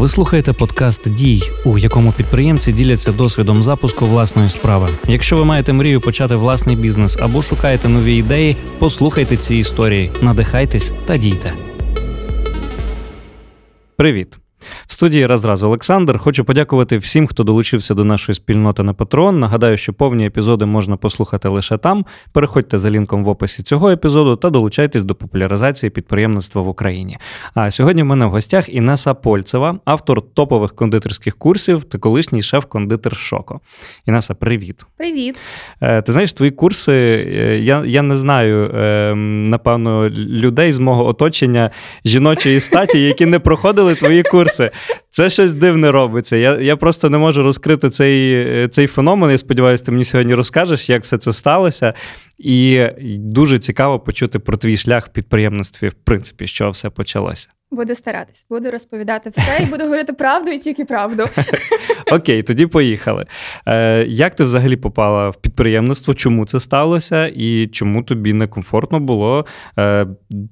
[0.00, 4.88] Ви слухаєте подкаст Дій, у якому підприємці діляться досвідом запуску власної справи.
[5.08, 10.92] Якщо ви маєте мрію почати власний бізнес або шукаєте нові ідеї, послухайте ці історії, надихайтесь
[11.06, 11.52] та дійте.
[13.96, 14.39] Привіт!
[14.86, 16.18] В студії раз Олександр.
[16.18, 19.30] Хочу подякувати всім, хто долучився до нашої спільноти на Patreon.
[19.30, 22.04] Нагадаю, що повні епізоди можна послухати лише там.
[22.32, 27.18] Переходьте за лінком в описі цього епізоду та долучайтесь до популяризації підприємництва в Україні.
[27.54, 33.16] А сьогодні в мене в гостях Інеса Польцева, автор топових кондитерських курсів та колишній шеф-кондитер
[33.16, 33.60] Шоко.
[34.06, 34.86] Інеса, привіт.
[34.96, 35.38] Привіт.
[35.80, 41.06] Е, ти знаєш, твої курси, е, я я не знаю, ем, напевно, людей з мого
[41.06, 41.70] оточення
[42.04, 44.70] жіночої статі, які не проходили твої курси курси.
[45.10, 46.36] Це щось дивне робиться.
[46.36, 49.30] Я я просто не можу розкрити цей цей феномен.
[49.30, 51.94] Я сподіваюся, ти мені сьогодні розкажеш, як все це сталося.
[52.38, 52.86] І
[53.18, 57.48] дуже цікаво почути про твій шлях в підприємництві, в принципі, з чого все почалося.
[57.72, 61.24] Буду старатись, буду розповідати все і буду говорити правду і тільки правду.
[62.12, 63.26] Окей, тоді поїхали.
[63.66, 66.14] Е, Як ти взагалі попала в підприємництво?
[66.14, 69.46] Чому це сталося і чому тобі некомфортно було?
[69.78, 70.06] Е,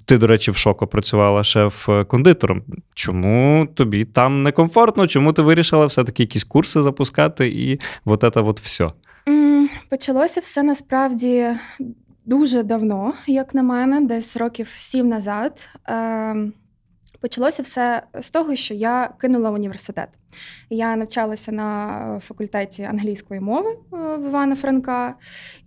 [0.04, 2.62] Ти, до речі, в шоку працювала шеф-кондитером.
[2.94, 5.06] Чому тобі там некомфортно?
[5.06, 8.90] Чому ти вирішила все-таки якісь курси запускати і от це от все?
[9.88, 11.46] Почалося все насправді.
[12.24, 15.68] Дуже давно, як на мене, десь років сім назад.
[17.20, 20.08] Почалося все з того, що я кинула університет.
[20.70, 25.14] Я навчалася на факультеті англійської мови е, в Івана Франка,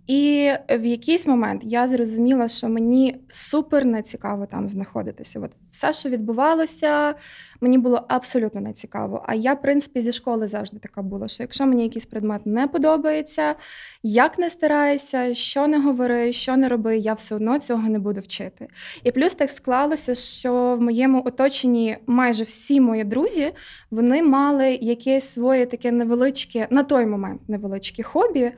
[0.06, 5.40] і в якийсь момент я зрозуміла, що мені супер не цікаво там знаходитися.
[5.40, 7.14] От все, що відбувалося,
[7.60, 9.24] мені було абсолютно не цікаво.
[9.26, 12.68] А я, в принципі, зі школи завжди така була, що якщо мені якийсь предмет не
[12.68, 13.54] подобається,
[14.02, 18.20] як не стараюся, що не говори, що не роби, я все одно цього не буду
[18.20, 18.68] вчити.
[19.04, 23.52] І плюс так склалося, що в моєму оточенні майже всі мої друзі
[23.90, 28.52] вони мали якесь своє таке невеличке, на той момент невеличке хобі.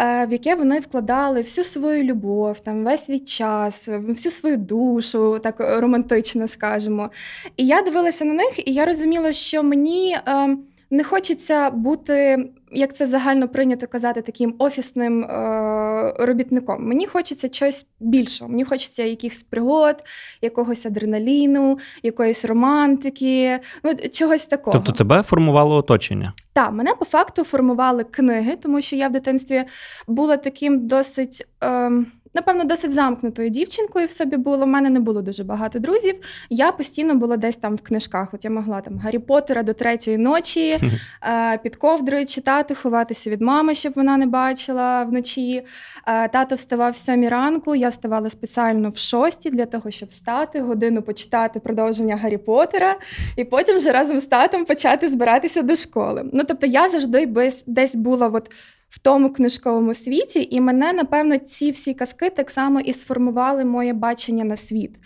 [0.00, 5.38] Е, в яке вони вкладали всю свою любов, там весь свій час, всю свою душу,
[5.42, 7.10] так романтично скажемо.
[7.56, 10.16] І я дивилася на них, і я розуміла, що мені.
[10.26, 16.88] Ем, не хочеться бути, як це загально прийнято казати, таким офісним е- робітником.
[16.88, 18.50] Мені хочеться щось більшого.
[18.50, 19.96] Мені хочеться якихось пригод,
[20.42, 24.72] якогось адреналіну, якоїсь романтики, ну, чогось такого.
[24.72, 26.32] Тобто тебе формувало оточення?
[26.52, 29.64] Так, мене по факту формували книги, тому що я в дитинстві
[30.08, 31.46] була таким досить.
[31.64, 31.90] Е-
[32.34, 34.64] Напевно, досить замкнутою дівчинкою в собі було.
[34.64, 36.14] У мене не було дуже багато друзів.
[36.50, 38.34] Я постійно була десь там в книжках.
[38.34, 40.78] От я могла там Гаррі Поттера до третьої ночі
[41.22, 45.62] е, під ковдрою читати, ховатися від мами, щоб вона не бачила вночі.
[46.06, 47.74] Е, тато вставав в сьомій ранку.
[47.74, 52.96] Я ставала спеціально в шостій для того, щоб встати, годину почитати продовження Гаррі Поттера,
[53.36, 56.30] і потім вже разом з татом почати збиратися до школи.
[56.32, 58.50] Ну тобто, я завжди десь була от
[58.90, 63.92] в тому книжковому світі, і мене, напевно, ці всі казки так само і сформували моє
[63.92, 64.96] бачення на світ.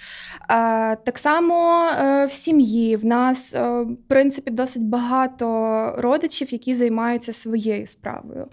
[1.05, 7.33] Так само е, в сім'ї в нас, е, в принципі, досить багато родичів, які займаються
[7.33, 8.47] своєю справою.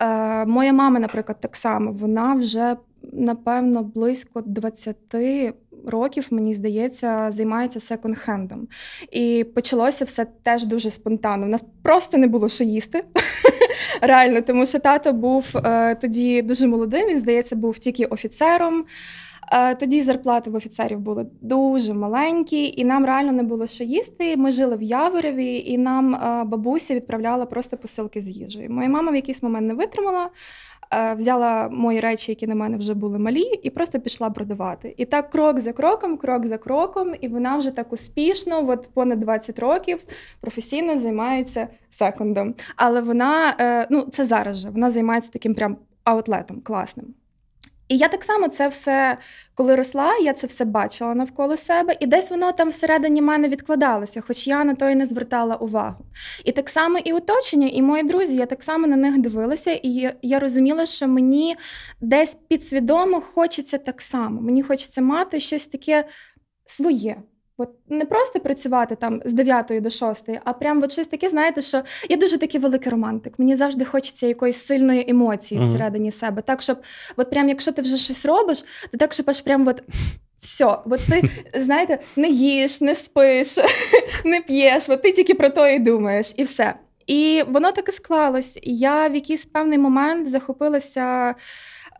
[0.00, 2.76] Е, моя мама, наприклад, так само, вона вже.
[3.12, 4.96] Напевно, близько 20
[5.86, 8.66] років, мені здається, займається секонд-хендом.
[9.12, 11.46] І почалося все теж дуже спонтанно.
[11.46, 13.04] У нас просто не було що їсти.
[14.00, 18.84] Реально, тому що тато був е, тоді дуже молодим, він, здається, був тільки офіцером.
[19.52, 24.36] Е, тоді зарплати в офіцерів були дуже маленькі, і нам реально не було що їсти.
[24.36, 28.70] Ми жили в Яворові, і нам е, бабуся відправляла просто посилки з їжею.
[28.70, 30.30] Моя мама в якийсь момент не витримала.
[30.92, 34.94] Е, взяла мої речі, які на мене вже були малі, і просто пішла продавати.
[34.96, 39.20] І так крок за кроком, крок за кроком, і вона вже так успішно, от понад
[39.20, 40.04] 20 років,
[40.40, 42.54] професійно займається секондом.
[42.76, 47.14] Але вона, е, ну це зараз же, вона займається таким прям аутлетом класним.
[47.88, 49.18] І я так само це все,
[49.54, 54.20] коли росла, я це все бачила навколо себе, і десь воно там всередині мене відкладалося,
[54.20, 56.04] хоч я на то і не звертала увагу.
[56.44, 60.14] І так само і оточення, і мої друзі, я так само на них дивилася, і
[60.22, 61.56] я розуміла, що мені
[62.00, 64.40] десь підсвідомо хочеться так само.
[64.40, 66.04] Мені хочеться мати щось таке
[66.66, 67.16] своє.
[67.62, 71.62] От не просто працювати там з 9 до 6, а прям от щось таке, знаєте,
[71.62, 73.38] що я дуже такий великий романтик.
[73.38, 75.64] Мені завжди хочеться якоїсь сильної емоції mm-hmm.
[75.64, 76.42] всередині себе.
[76.42, 76.78] Так, щоб,
[77.16, 79.82] от прям, якщо ти вже щось робиш, то так, щоб аж прям от.
[80.40, 81.22] Все, от ти
[81.60, 83.56] знаєте, не їш, не спиш,
[84.24, 86.74] не п'єш, от ти тільки про то і думаєш, і все.
[87.06, 88.58] І воно так і склалось.
[88.62, 91.34] Я в якийсь певний момент захопилася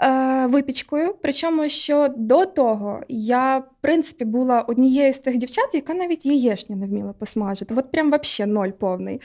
[0.03, 1.15] е, випічкою.
[1.23, 6.77] Причому, що до того я, в принципі, була однією з тих дівчат, яка навіть яєчню
[6.77, 7.75] не вміла посмажити.
[7.75, 9.21] От прям взагалі ноль повний.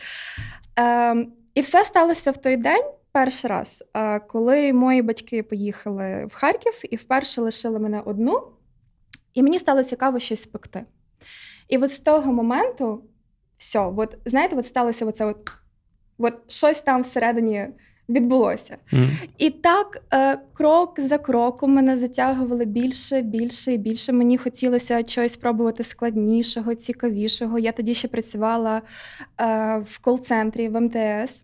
[0.80, 1.16] Е,
[1.54, 2.84] І все сталося в той день.
[3.12, 8.42] Перший раз, е, коли мої батьки поїхали в Харків і вперше лишили мене одну,
[9.34, 10.84] і мені стало цікаво щось спекти.
[11.68, 13.04] І от з того моменту,
[13.58, 15.52] все, от, знаєте, от сталося оце от,
[16.18, 17.68] от щось там всередині
[18.10, 18.76] відбулося.
[18.92, 19.10] Мгм.
[19.38, 24.14] І так, е, крок за кроком мене затягували більше, більше і більше.
[24.14, 27.60] Мені хотілося щось спробувати складнішого, цікавішого.
[27.60, 28.82] Я тоді ще працювала
[29.42, 31.44] е, в кол-центрі в МТС.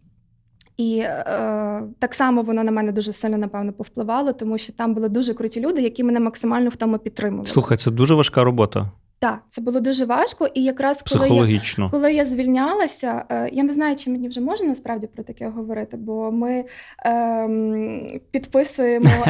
[0.77, 5.09] І е, так само воно на мене дуже сильно, напевно, повпливало, тому що там були
[5.09, 7.50] дуже круті люди, які мене максимально в тому підтримували.
[7.50, 8.92] Слухай, це дуже важка робота
[9.24, 10.48] Так, це було дуже важко.
[10.54, 11.62] І якраз коли я
[11.92, 15.98] коли я звільнялася, е, я не знаю, чи мені вже можна насправді про таке говорити,
[15.98, 16.66] бо ми
[17.06, 19.10] ем, підписуємо.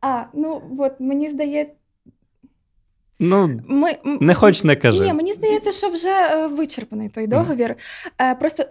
[0.00, 1.74] А, ну от мені здається,
[3.18, 5.04] Ну, ми не хоч не кажи.
[5.04, 7.76] Ні, мені здається, що вже е, вичерпаний той договір.
[8.20, 8.64] Е, Просто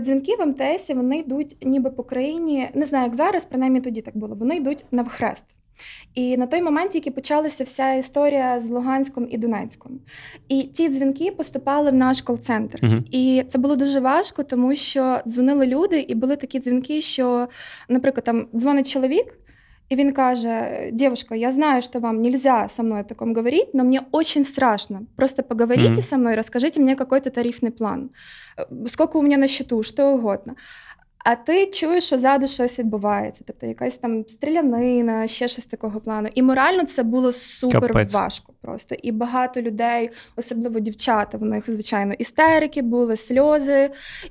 [0.00, 2.68] дзвінки в МТС вони йдуть ніби по країні.
[2.74, 4.34] Не знаю, як зараз, принаймні тоді так було.
[4.34, 5.44] Вони йдуть навхрест.
[6.14, 10.00] І на той момент тільки почалася вся історія з Луганськом і Донецьком.
[10.48, 12.78] І ці дзвінки поступали в наш кол-центр.
[12.82, 13.04] Мгм.
[13.10, 17.48] І це було дуже важко, тому що дзвонили люди, і були такі дзвінки, що,
[17.88, 19.34] наприклад, там дзвонить чоловік.
[19.92, 23.84] И він каже, девушка, я знаю, что вам нельзя со мной о таком говорить, но
[23.84, 25.00] мне очень страшно.
[25.16, 26.02] Просто поговорите Мгм.
[26.02, 28.10] со мной, расскажите мне какой-то тарифный план.
[28.88, 30.54] Сколько у меня на счету, что угодно.
[31.24, 36.28] А ти чуєш, що ззаду щось відбувається, тобто якась там стрілянина, ще щось такого плану.
[36.34, 38.12] І морально це було супер Капець.
[38.12, 38.94] важко просто.
[39.02, 43.90] І багато людей, особливо дівчата, в них, звичайно, істерики були, сльози.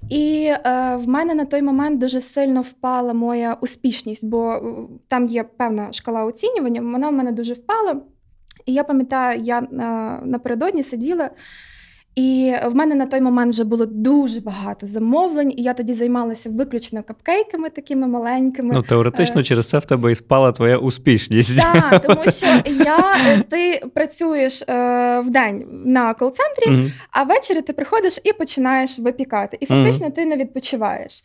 [0.09, 4.61] І е, в мене на той момент дуже сильно впала моя успішність, бо е,
[5.07, 8.01] там є певна шкала оцінювання, вона в мене дуже впала.
[8.65, 9.65] І я пам'ятаю, я е,
[10.25, 11.29] напередодні сиділа.
[12.15, 16.49] І в мене на той момент вже було дуже багато замовлень, і я тоді займалася
[16.49, 18.73] виключно капкейками такими маленькими.
[18.75, 19.43] Ну, теоретично, Е.
[19.43, 21.61] через це в тебе і спала твоя успішність.
[21.61, 22.45] Так, тому що
[22.85, 26.91] я, е, ти працюєш е, в день на кол-центрі, Мгм.
[27.11, 29.57] а ввечері ти приходиш і починаєш випікати.
[29.59, 31.23] І фактично ти не відпочиваєш.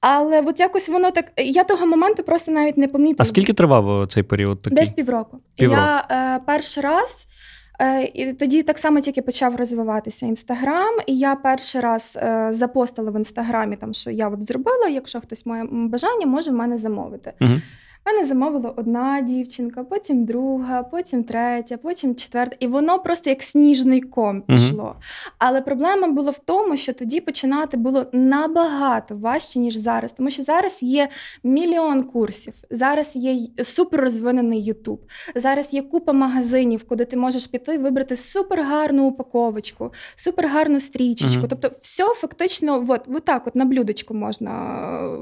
[0.00, 1.24] Але от якось воно так.
[1.36, 3.16] Я того моменту просто навіть не помітила.
[3.18, 4.78] А скільки тривав цей період такий?
[4.78, 5.38] Десь півроку.
[5.56, 5.80] Півроку.
[5.82, 7.28] Я е, перший раз.
[7.78, 13.10] Е, І тоді так само тільки почав розвиватися інстаграм, і я перший раз е, запостила
[13.10, 14.88] в інстаграмі, там що я от зробила.
[14.88, 17.32] Якщо хтось має бажання, може в мене замовити.
[17.40, 17.62] Мгм.
[18.06, 22.56] Мене замовила одна дівчинка, потім друга, потім третя, потім четверта.
[22.60, 24.96] І воно просто як сніжний ком пішло.
[25.38, 30.12] Але проблема була в тому, що тоді починати було набагато важче, ніж зараз.
[30.12, 31.08] Тому що зараз є
[31.44, 35.00] мільйон курсів, зараз є й- супер розвинений Ютуб,
[35.34, 40.80] зараз є купа магазинів, куди ти можеш піти, і вибрати супер гарну упаковочку, супер гарну
[40.80, 41.38] стрічечку.
[41.38, 41.48] Мгм.
[41.48, 44.50] Тобто, все фактично, от, от так, от на блюдечку можна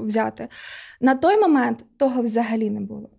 [0.01, 0.47] е, взяти.
[1.01, 3.09] На той момент того взагалі не було.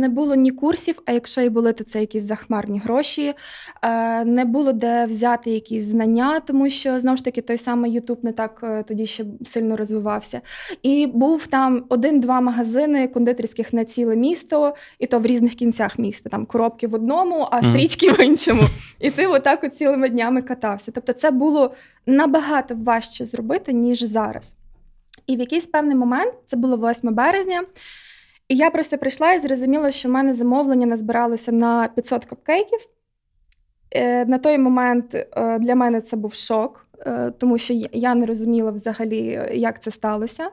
[0.00, 3.34] Не було ні курсів, а якщо і були, то це якісь захмарні гроші.
[3.82, 8.18] Е, Не було де взяти якісь знання, тому що знову ж таки той самий Ютуб
[8.22, 10.40] не так е, тоді ще сильно розвивався.
[10.82, 16.30] І був там один-два магазини кондитерських на ціле місто, і то в різних кінцях міста.
[16.30, 18.62] Там коробки в одному, а стрічки в іншому.
[19.00, 20.92] І ти отак от цілими днями катався.
[20.92, 21.74] Тобто, це було
[22.06, 24.54] набагато важче зробити, ніж зараз.
[25.26, 27.62] І в якийсь певний момент, це було 8 березня,
[28.48, 32.78] і я просто прийшла і зрозуміла, що в мене замовлення назбиралося на 500 капкейків.
[33.90, 38.26] Е, На той момент е, для мене це був шок, е, тому що я- не
[38.26, 40.50] розуміла взагалі, як це сталося.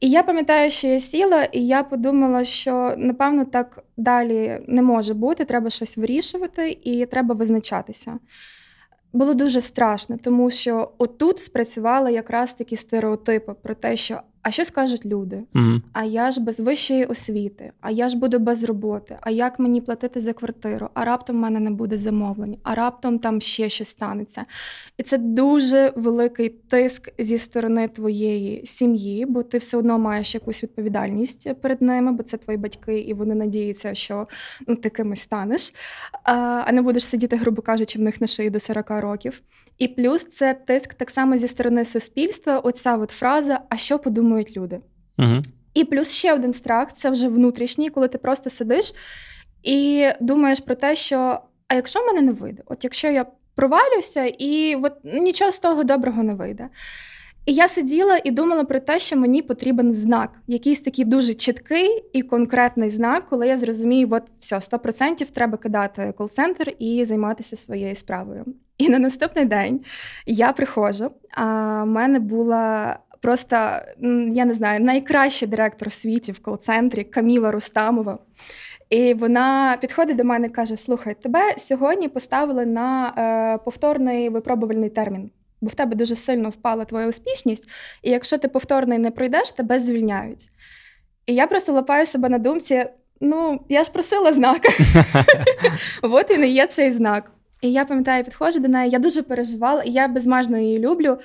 [0.00, 5.14] І я пам'ятаю, що я сіла, і я подумала, що напевно так далі не може
[5.14, 8.18] бути, треба щось вирішувати і треба визначатися.
[9.12, 14.64] Було дуже страшно, тому що отут спрацювали якраз такі стереотипи про те, що а що
[14.64, 15.42] скажуть люди?
[15.52, 15.82] Мгм.
[15.92, 19.18] А я ж без вищої освіти, а я ж буду без роботи.
[19.20, 20.88] А як мені платити за квартиру?
[20.94, 24.44] А раптом в мене не буде замовлень, а раптом там ще щось станеться.
[24.98, 30.62] І це дуже великий тиск зі сторони твоєї сім'ї, бо ти все одно маєш якусь
[30.62, 34.28] відповідальність перед ними, бо це твої батьки, і вони надіються, що
[34.66, 35.74] ну, ти кимось станеш,
[36.22, 39.42] а не будеш сидіти, грубо кажучи, в них на шиї до 40 років.
[39.78, 42.58] І плюс це тиск так само зі сторони суспільства.
[42.58, 44.80] Оця от фраза: а що подумають люди?
[45.16, 45.42] Мгм.
[45.74, 48.94] І плюс ще один страх це вже внутрішній, коли ти просто сидиш
[49.62, 54.24] і думаєш про те, що а якщо в мене не вийде, от якщо я провалюся,
[54.24, 56.68] і от нічого з того доброго не вийде.
[57.46, 62.04] І я сиділа і думала про те, що мені потрібен знак, якийсь такий дуже чіткий
[62.12, 67.96] і конкретний знак, коли я зрозумію, от все, 100% треба кидати кол-центр і займатися своєю
[67.96, 68.44] справою.
[68.78, 69.80] І на наступний день
[70.26, 71.44] я приходжу, а
[71.82, 72.98] в мене була.
[73.20, 73.56] Просто
[74.32, 78.18] я не знаю, найкращий директор в світі в кол-центрі Каміла Рустамова.
[78.90, 84.90] І вона підходить до мене і каже: Слухай, тебе сьогодні поставили на е, повторний випробувальний
[84.90, 85.30] термін
[85.60, 87.68] бо в тебе дуже сильно впала твоя успішність,
[88.02, 90.48] і якщо ти повторний не пройдеш, тебе звільняють.
[91.26, 92.86] І я просто лапаю себе на думці:
[93.20, 94.62] ну, я ж просила знак.
[96.02, 97.32] От і не є цей знак.
[97.60, 98.90] І я пам'ятаю, підходжу до неї.
[98.90, 101.18] Я дуже переживала, і я безмежно її люблю.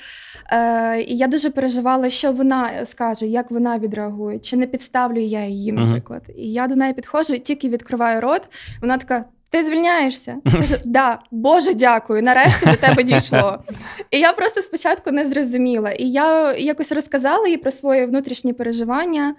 [0.51, 5.45] Е, І я дуже переживала, що вона скаже, як вона відреагує, чи не підставлю я
[5.45, 6.21] її, наприклад.
[6.29, 6.35] Uh-huh.
[6.37, 8.41] І я до неї підходжу, і тільки відкриваю рот.
[8.81, 10.37] Вона така: ти звільняєшся?
[10.51, 12.23] Кажу, да, Боже, дякую.
[12.23, 13.63] Нарешті до тебе дійшло.
[14.11, 15.91] І я просто спочатку не зрозуміла.
[15.91, 19.35] І я якось розказала їй про свої внутрішні переживання.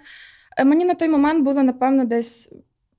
[0.57, 2.49] Е, мені на той момент було, напевно, десь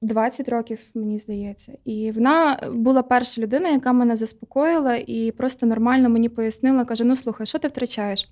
[0.02, 1.72] 20 років, мені здається.
[1.84, 7.16] І вона була перша людина, яка мене заспокоїла і просто нормально мені пояснила, каже: Ну,
[7.16, 8.28] слухай, що ти втрачаєш?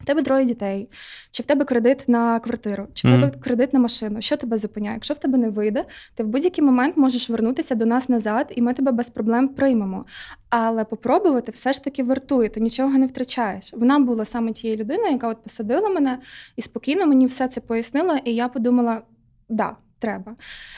[0.00, 0.90] В тебе троє дітей,
[1.30, 3.40] чи в тебе кредит на квартиру, чи в тебе mm.
[3.40, 4.22] кредит на машину.
[4.22, 4.94] Що тебе зупиняє?
[4.94, 8.62] Якщо в тебе не вийде, ти в будь-який момент можеш вернутися до нас назад, і
[8.62, 10.04] ми тебе без проблем приймемо.
[10.48, 13.70] Але попробувати все ж таки вартує, ти нічого не втрачаєш.
[13.72, 16.18] Вона була саме тією людиною, яка от посадила мене
[16.56, 18.20] і спокійно мені все це пояснила.
[18.24, 19.02] І я подумала:
[19.48, 19.76] да.
[20.04, 20.36] Треба.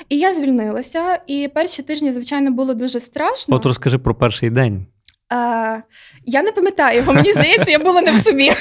[0.09, 3.57] І я звільнилася, і перші тижні, звичайно, було дуже страшно.
[3.57, 4.87] От розкажи про перший день.
[5.29, 5.79] А,
[6.25, 8.51] Я не пам'ятаю його, мені здається, я була не в собі.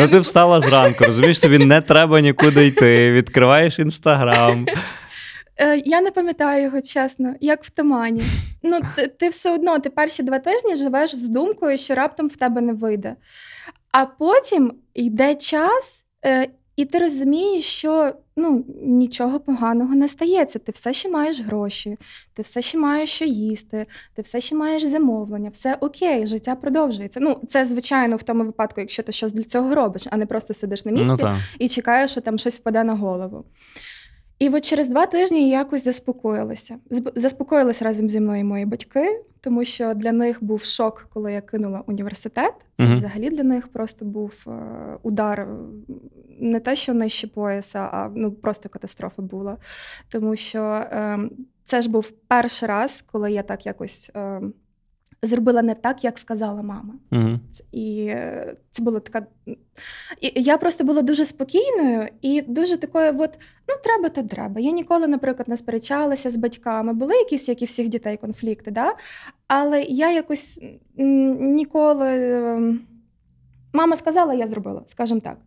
[0.00, 4.66] Ну, ти встала зранку, розумієш, тобі не треба нікуди йти, відкриваєш інстаграм.
[5.56, 8.22] Е, я не пам'ятаю його, чесно, як в тумані.
[8.62, 12.36] Ну, ти, ти все одно, ти перші два тижні живеш з думкою, що раптом в
[12.36, 13.16] тебе не вийде.
[13.92, 20.58] А потім йде час, е, і ти розумієш, що ну, нічого поганого не стається.
[20.58, 21.96] Ти все ще маєш гроші,
[22.34, 27.20] ти все ще маєш що їсти, ти все ще маєш замовлення, все окей, життя продовжується.
[27.20, 30.54] Ну, це звичайно в тому випадку, якщо ти щось для цього робиш, а не просто
[30.54, 33.44] сидиш на ну місці ну, і чекаєш, що там щось впаде на голову.
[34.38, 36.76] І от через два тижні я якось заспокоїлася.
[37.14, 41.82] Заспокоїлися разом зі мною мої батьки, тому що для них був шок, коли я кинула
[41.86, 42.54] університет.
[42.76, 44.50] Це uh взагалі для них просто був е,
[45.02, 45.48] удар
[46.40, 49.56] не те, що нижче пояса, а ну просто катастрофа була.
[50.10, 51.18] Тому що е,
[51.64, 54.10] це ж був перший раз, коли я так якось.
[54.16, 54.40] Е,
[55.26, 56.94] зробила не так, як сказала мама.
[57.12, 57.38] Угу.
[57.72, 58.14] І
[58.70, 59.26] це була така.
[60.20, 63.30] І Я просто була дуже спокійною і дуже такою, от,
[63.68, 64.60] ну, треба, то треба.
[64.60, 66.92] Я ніколи, наприклад, не сперечалася з батьками.
[66.92, 68.94] Були якісь, як і всіх дітей, конфлікти, да?
[69.48, 70.60] але я якось
[70.96, 72.08] ніколи.
[72.08, 72.80] Ем,
[73.72, 75.38] мама сказала, я зробила, скажімо так.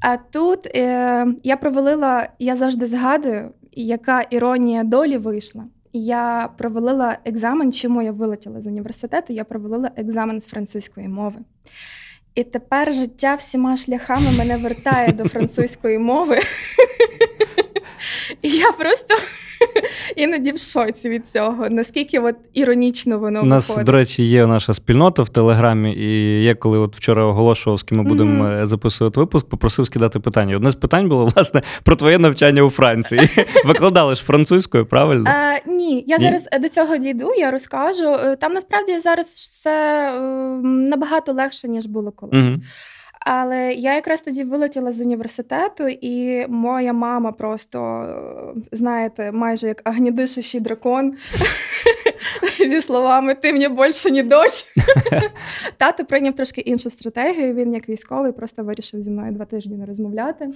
[0.00, 5.64] А тут е, я провалила, я завжди згадую, яка іронія долі вийшла
[5.98, 11.38] я провалила екзамен, чому я вилетіла з університету, я провалила екзамен з французької мови.
[12.34, 16.38] І тепер життя всіма шляхами мене вертає до французької мови.
[18.42, 19.14] І я просто
[20.16, 23.86] іноді в шоці від цього, наскільки от іронічно воно У нас, виходить.
[23.86, 27.98] до речі, є наша спільнота в Телеграмі, і я коли от вчора оголошував, з ким
[27.98, 28.66] ми будемо mm-hmm.
[28.66, 30.56] записувати випуск, попросив скидати питання.
[30.56, 33.20] Одне з питань було, власне, про твоє навчання у Франції.
[33.64, 35.30] Викладали ж французькою, правильно?
[35.30, 36.24] А, Ні, я ні?
[36.24, 38.08] зараз до цього дійду, я розкажу.
[38.24, 40.10] Е, там насправді зараз все
[40.62, 42.34] набагато легше, ніж було колись.
[42.34, 42.60] Mm-hmm.
[43.24, 48.06] Але я якраз тоді вилетіла з університету, і моя мама просто,
[48.72, 51.14] знаєте, майже як агнідишащий дракон
[52.58, 54.64] зі словами Ти мені більше не дочь.
[55.76, 57.54] Тато прийняв трошки іншу стратегію.
[57.54, 60.48] Він, як військовий, просто вирішив зі мною два тижні не розмовляти.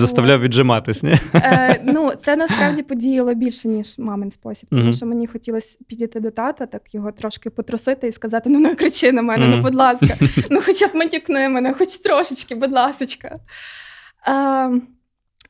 [0.00, 1.18] Заставляв віджиматись, ні?
[1.34, 4.68] Е, Ну, це насправді подіяло більше, ніж мамин спосіб.
[4.70, 8.74] Тому що мені хотілося підійти до тата, так його трошки потрусити і сказати: ну не
[8.74, 10.16] кричи на мене, ну будь ласка,
[10.50, 13.36] ну хоча б матюкни мене, хоч трошечки, будь ласка.
[14.28, 14.70] Е,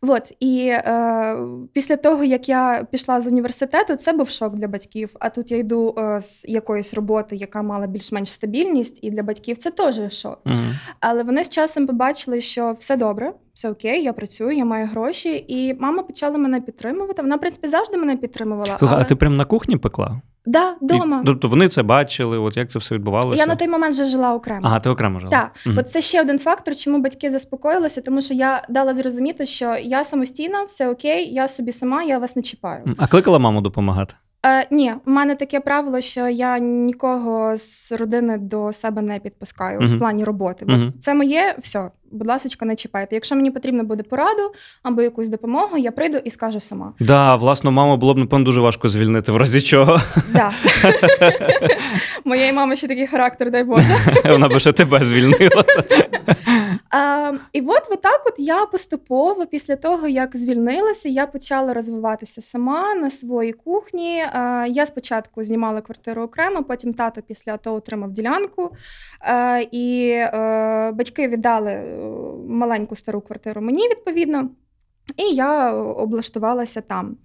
[0.07, 1.37] От і е,
[1.73, 5.11] після того, як я пішла з університету, це був шок для батьків.
[5.21, 9.59] А тут я йду е, з якоїсь роботи, яка мала більш-менш стабільність, і для батьків
[9.59, 10.41] це теж шок.
[10.45, 10.73] Mm-hmm.
[11.01, 15.45] Але вони з часом побачили, що все добре, все окей, я працюю, я маю гроші,
[15.49, 17.23] і мама почала мене підтримувати.
[17.23, 18.77] Вона, в принципі, завжди мене підтримувала.
[18.81, 18.93] Але...
[18.93, 20.21] А ти прямо на кухні пекла?
[20.47, 21.23] Да, дома.
[21.27, 23.39] Тобто вони це бачили, от як це все відбувалося?
[23.39, 24.61] Я на той момент вже жила окремо.
[24.63, 25.31] Ага, ти окремо жила.
[25.31, 25.51] Так.
[25.67, 25.75] Угу.
[25.79, 30.05] От це ще один фактор, чому батьки заспокоїлися, тому що я дала зрозуміти, що я
[30.05, 32.95] самостійна, все окей, я собі сама, я вас не чіпаю.
[32.99, 34.15] А кликала маму допомагати?
[34.47, 39.81] Е, Ні, в мене таке правило, що я нікого з родини до себе не підпускаю
[39.81, 39.97] uh-huh.
[39.97, 40.65] в плані роботи.
[40.65, 40.93] Uh-huh.
[41.01, 43.17] Це моє, все, будь ласка, не чіпайте.
[43.17, 44.53] Якщо мені потрібно буде пораду
[44.83, 46.93] або якусь допомогу, я прийду і скажу сама.
[46.99, 50.01] Так, да, власну маму було б напевно дуже важко звільнити, в разі чого.
[50.33, 50.53] Да.
[52.25, 53.95] Моєї мами ще такий характер, дай Боже.
[54.25, 55.65] Вона би ще тебе звільнила.
[56.91, 62.95] А, І от отак от я поступово, після того, як звільнилася, я почала розвиватися сама
[62.95, 64.23] на своїй кухні.
[64.33, 68.71] А, Я спочатку знімала квартиру окремо, потім тато після того отримав ділянку.
[69.21, 71.71] А, І е, батьки віддали
[72.49, 74.51] маленьку стару квартиру мені, відповідно,
[75.17, 77.17] і я облаштувалася там.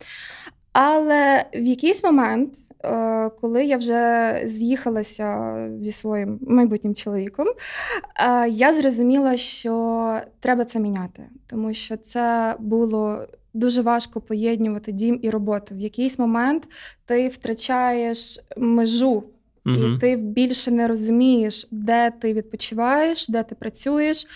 [0.72, 2.53] Але в якийсь момент.
[2.84, 10.79] Е, коли я вже з'їхалася зі своїм майбутнім чоловіком, е, я зрозуміла, що треба це
[10.79, 15.75] міняти, тому що це було дуже важко поєднувати дім і роботу.
[15.75, 16.67] В якийсь момент
[17.05, 19.24] ти втрачаєш межу.
[19.65, 24.27] І ти більше не розумієш, де ти відпочиваєш, де ти працюєш,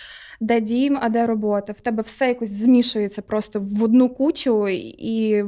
[0.41, 1.73] де дім, а де робота.
[1.73, 5.43] В тебе все якось змішується просто в одну кучу, і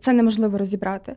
[0.00, 1.16] це неможливо розібрати.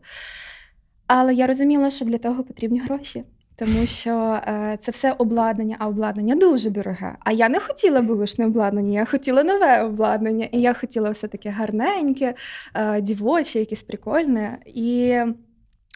[1.07, 3.23] Але я розуміла, що для того потрібні гроші.
[3.55, 7.15] Тому що е, це все обладнання, а обладнання дуже дороге.
[7.19, 10.47] А я не хотіла бушне обладнання, я хотіла нове обладнання.
[10.51, 12.33] І я хотіла все таке гарненьке,
[12.73, 14.57] е, дівоче, якесь прикольне.
[14.65, 14.97] І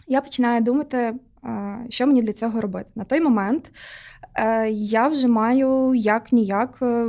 [0.08, 1.14] я починаю думати,
[1.90, 2.90] що мені для цього робити.
[2.96, 3.72] На той момент
[4.36, 7.08] е, я вже маю як ніяк е,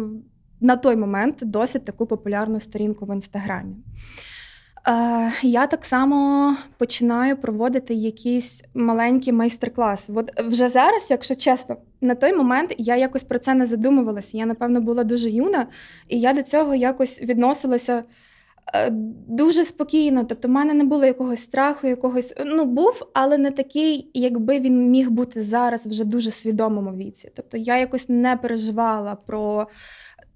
[0.60, 3.74] на той момент досить таку популярну сторінку в інстаграмі.
[4.88, 10.12] Е, я так само починаю проводити якісь маленькі майстер-класи.
[10.16, 14.36] От вже зараз, якщо чесно, на той момент я якось про це не задумувалася.
[14.38, 15.66] Я, напевно, була дуже юна,
[16.08, 18.02] і я до цього якось відносилася е,
[19.28, 20.24] дуже спокійно.
[20.24, 24.90] Тобто, в мене не було якогось страху, якогось ну був, але не такий, якби він
[24.90, 27.30] міг бути зараз вже дуже свідомому віці.
[27.36, 29.66] Тобто я якось не переживала про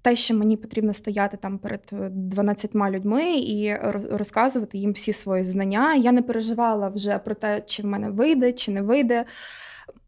[0.01, 1.81] те, що мені потрібно стояти там перед
[2.11, 3.75] 12 е, людьми і
[4.11, 5.95] розказувати їм всі свої знання.
[5.95, 9.25] Я не переживала вже про те, чи в мене вийде, чи не вийде.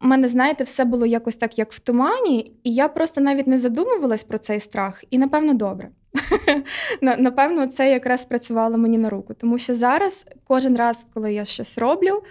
[0.02, 3.58] У мене, знаєте, все було якось так, як в тумані, і я просто навіть не
[3.58, 5.90] задумувалась про цей страх, і напевно добре.
[7.02, 11.78] Напевно, це якраз спрацювало мені на руку, тому що зараз кожен раз, коли я щось
[11.78, 12.24] роблю.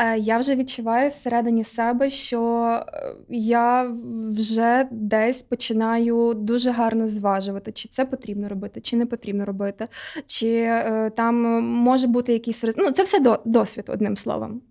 [0.00, 3.92] Е, я вже відчуваю всередині себе, що е, я
[4.30, 9.84] вже десь починаю дуже гарно зважувати, чи це потрібно робити, чи не потрібно робити,
[10.26, 14.62] чи е, там може бути якийсь Ну, Це все досвід, одним словом.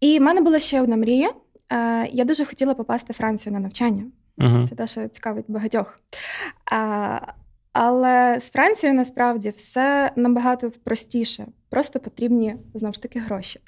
[0.00, 1.30] І в мене була ще одна мрія.
[2.12, 4.04] Я дуже хотіла попасти в Францію на навчання.
[4.40, 6.00] Uh Це те, що цікавить багатьох.
[7.72, 11.46] Але з Францією насправді все набагато простіше.
[11.68, 13.60] Просто потрібні знову ж таки гроші.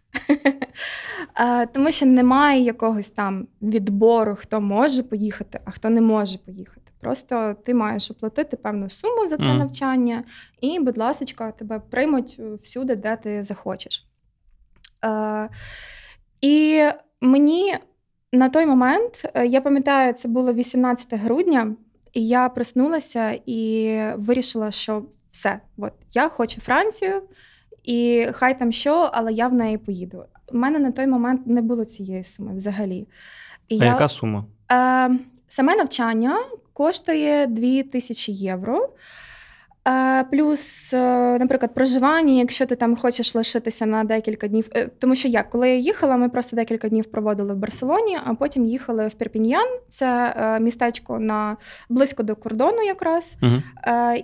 [1.72, 6.92] Тому що немає якогось там відбору, хто може поїхати, а хто не може поїхати.
[7.00, 9.58] Просто ти маєш оплатити певну суму за це mm.
[9.58, 10.24] навчання,
[10.61, 14.06] і, будь ласка, тебе приймуть всюди, де ти захочеш.
[16.40, 16.85] І
[17.20, 17.74] мені
[18.33, 21.75] на той момент, е, я пам'ятаю, це було 18 грудня.
[22.12, 27.23] І я проснулася і вирішила, що все, от я хочу Францію,
[27.85, 30.25] і хай там що, але я в неї поїду.
[30.53, 33.07] У мене на той момент не було цієї суми взагалі.
[33.68, 34.45] І а я, яка сума?
[34.73, 35.18] Е,
[35.49, 36.37] Саме навчання
[36.73, 38.88] коштує 2 тисячі євро.
[39.88, 44.68] Е, плюс, е, наприклад, проживання, якщо ти там хочеш лишитися на декілька днів.
[44.75, 48.35] Е, тому що як, коли я їхала, ми просто декілька днів проводили в Барселоні, а
[48.35, 51.57] потім їхали в Перпіньян, це містечко на
[51.88, 53.37] близько до кордону, якраз.
[53.42, 53.53] Угу.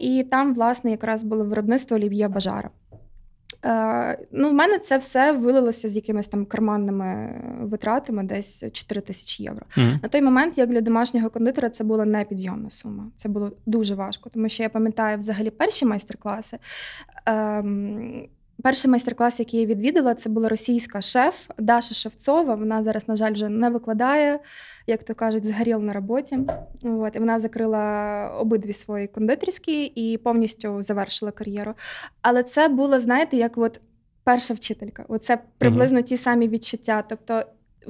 [0.00, 2.70] І там, власне, якраз було виробництво олів'є бажара.
[3.64, 9.44] Е, ну, в мене це все вилилося з якимись там карманними витратами, десь 4 тисячі
[9.44, 9.66] євро.
[9.76, 10.02] Mm-hmm.
[10.02, 13.10] На той момент, як для домашнього кондитера, це була непідйомна сума.
[13.16, 16.58] Це було дуже важко, тому що я пам'ятаю взагалі перші майстер-класи.
[17.26, 18.28] Ем,
[18.62, 22.54] Перший майстер-клас, який я відвідала, це була російська шеф Даша Шевцова.
[22.54, 24.40] Вона зараз, на жаль, вже не викладає,
[24.86, 26.38] як то кажуть, згоріла на роботі.
[26.82, 31.74] От, І вона закрила обидві свої кондитерські і повністю завершила кар'єру.
[32.22, 33.80] Але це було, знаєте, як от
[34.24, 35.04] перша вчителька.
[35.08, 37.04] Оце приблизно ті самі відчуття.
[37.08, 37.42] Тобто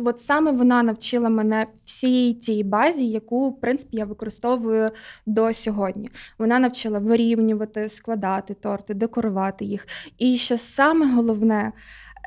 [0.04, 4.90] от саме вона навчила мене всій тій базі, яку в принципі я використовую
[5.26, 6.10] до сьогодні.
[6.38, 9.86] Вона навчила вирівнювати, складати торти, декорувати їх.
[10.18, 11.72] І що саме головне.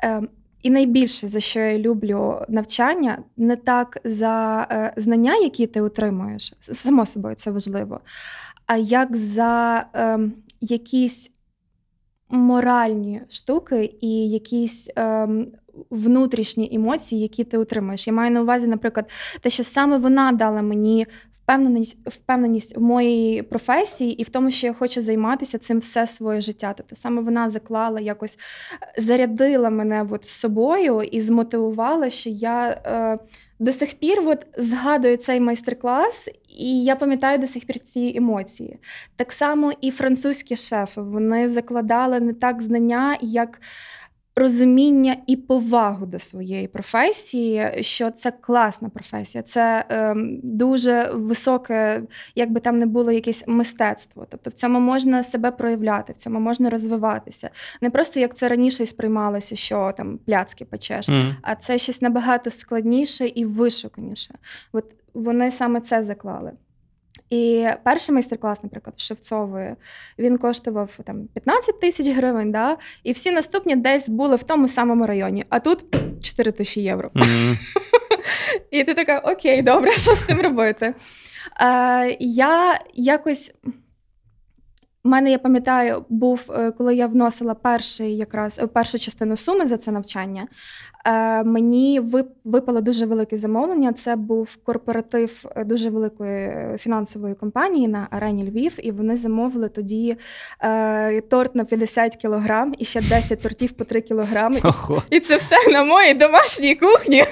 [0.02, 0.28] Ем,
[0.62, 6.54] і найбільше за що я люблю навчання, не так за е, знання, які ти отримуєш,
[6.60, 8.00] само собою це важливо,
[8.66, 10.18] а як за е,
[10.60, 11.32] якісь
[12.28, 15.46] моральні штуки і якісь ем,
[15.90, 18.06] внутрішні емоції, які ти отримаєш.
[18.06, 21.06] Я маю на увазі, наприклад, те, що саме вона дала мені.
[21.42, 26.40] Впевненість впевненість в моїй професії і в тому, що я хочу займатися цим все своє
[26.40, 26.74] життя.
[26.76, 28.38] Тобто саме вона заклала, якось
[28.98, 33.16] зарядила мене от собою і змотивувала, що я е,
[33.62, 38.78] до сих пір от згадую цей майстер-клас, і я пам'ятаю до сих пір ці емоції.
[39.16, 43.60] Так само і французькі шефи вони закладали не так знання, як
[44.36, 52.02] розуміння і повагу до своєї професії, що це класна професія, це е, дуже високе,
[52.34, 54.26] як би там не було якесь мистецтво.
[54.30, 57.50] Тобто в цьому можна себе проявляти, в цьому можна розвиватися.
[57.80, 61.34] Не просто як це раніше сприймалося, що там пляцки печеш, mm.
[61.42, 64.34] а це щось набагато складніше і вишуканіше.
[64.72, 66.52] От вони саме це заклали.
[67.32, 69.74] І перший майстер-клас, наприклад, Шевцової,
[70.18, 72.76] він коштував там 15 тисяч гривень, да?
[73.04, 75.84] і всі наступні десь були в тому самому районі, а тут
[76.22, 77.08] 4 тисячі євро.
[77.08, 77.56] Mm-hmm.
[78.70, 80.94] І ти така, окей, добре, що з тим робити?
[81.60, 83.54] Е, Я якось.
[85.04, 89.76] У мене, я пам'ятаю, був, е, коли я вносила перший, якраз першу частину суми за
[89.76, 90.46] це навчання.
[91.04, 92.00] Е, мені
[92.44, 93.92] випало дуже велике замовлення.
[93.92, 100.16] Це був корпоратив е, дуже великої фінансової компанії на арені Львів, і вони замовили тоді
[100.60, 104.60] е, торт на 50 кілограм і ще 10 тортів по 3 кілограми.
[104.64, 105.02] Ого.
[105.10, 107.24] І це все на моїй домашній кухні.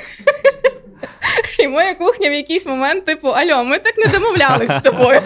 [1.59, 5.21] І моя кухня в якийсь момент, типу, Альо, ми так не домовлялись з тобою.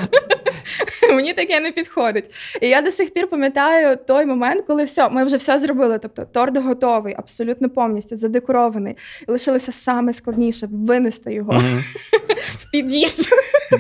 [1.14, 2.30] Мені таке не підходить.
[2.60, 5.98] І я до сих пір пам'ятаю той момент, коли все, ми вже все зробили.
[5.98, 8.96] Тобто торт готовий, абсолютно повністю задекорований.
[9.28, 11.78] І лишилося саме складніше винести його mm-hmm.
[12.58, 13.28] в під'їзд.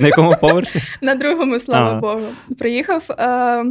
[0.00, 0.82] На якому поверсі?
[1.00, 2.00] На другому, слава ага.
[2.00, 2.26] Богу.
[2.58, 3.10] Приїхав.
[3.10, 3.64] Е-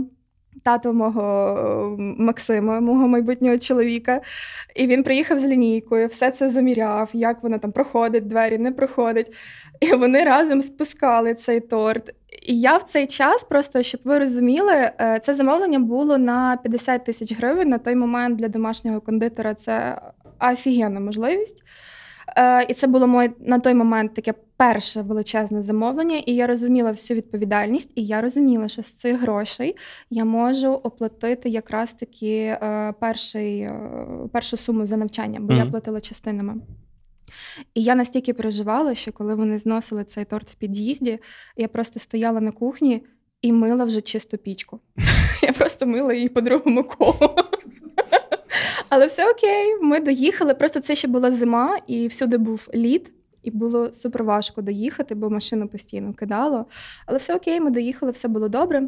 [0.63, 4.21] тато мого Максима, мого майбутнього чоловіка.
[4.75, 9.33] І він приїхав з лінійкою, все це заміряв, як воно там проходить, двері не проходить.
[9.79, 12.15] І вони разом спускали цей торт.
[12.45, 17.05] І я в цей час, просто щоб ви розуміли, е, це замовлення було на 50
[17.05, 17.69] тисяч гривень.
[17.69, 20.01] На той момент для домашнього кондитера це
[20.51, 21.63] офігенна можливість.
[22.37, 26.91] Е, і це було моє на той момент таке перше величезне замовлення, і я розуміла
[26.91, 29.75] всю відповідальність, і я розуміла, що з цих грошей
[30.09, 33.69] я можу оплатити якраз таки е, перший,
[34.31, 35.57] першу суму за навчання, бо mm-hmm.
[35.57, 36.55] я платила частинами.
[37.73, 41.19] І я настільки переживала, що коли вони зносили цей торт в під'їзді,
[41.57, 43.03] я просто стояла на кухні
[43.41, 44.79] і мила вже чисту пічку.
[45.41, 47.35] Я просто мила її по другому колу.
[48.89, 50.53] Але все окей, ми доїхали.
[50.53, 53.11] Просто це ще була зима, і всюди був лід,
[53.43, 56.65] і було супер важко доїхати, бо машину постійно кидало.
[57.05, 58.87] Але все окей, ми доїхали, все було добре.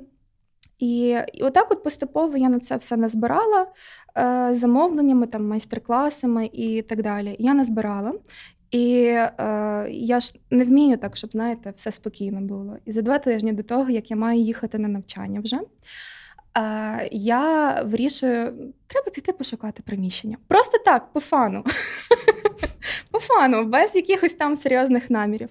[0.79, 3.67] І і отак, от поступово я на це все назбирала
[4.17, 7.35] е, замовленнями, там, майстер-класами і так далі.
[7.39, 8.13] Я назбирала.
[8.71, 12.77] І е, я ж не вмію так, щоб знаєте, все спокійно було.
[12.85, 15.59] І за два тижні до того, як я маю їхати на навчання вже.
[17.11, 18.53] Я вирішую,
[18.87, 20.37] треба піти пошукати приміщення.
[20.47, 21.63] Просто так, по фану.
[23.11, 25.49] По фану, без якихось там серйозних намірів.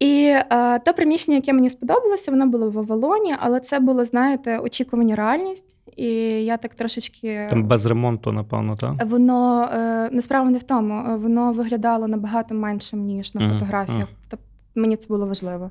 [0.00, 4.58] І е, то приміщення, яке мені сподобалося, воно було в Авалоні, але це було, знаєте,
[4.58, 5.76] очікування реальність.
[5.96, 6.06] І
[6.44, 7.46] я так трошечки.
[7.50, 8.94] Там без ремонту, напевно, так?
[9.06, 11.18] Воно е, насправді не в тому.
[11.18, 14.08] Воно виглядало набагато меншим, ніж на фотографіях.
[14.08, 14.28] Mm-hmm.
[14.30, 15.70] Тобто мені це було важливо.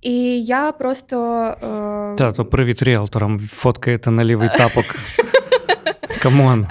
[0.00, 1.44] І я просто.
[1.44, 2.14] Е...
[2.18, 4.84] Та, то привіт ріалторам, фоткаєте на лівий тапок.
[6.22, 6.66] Come on.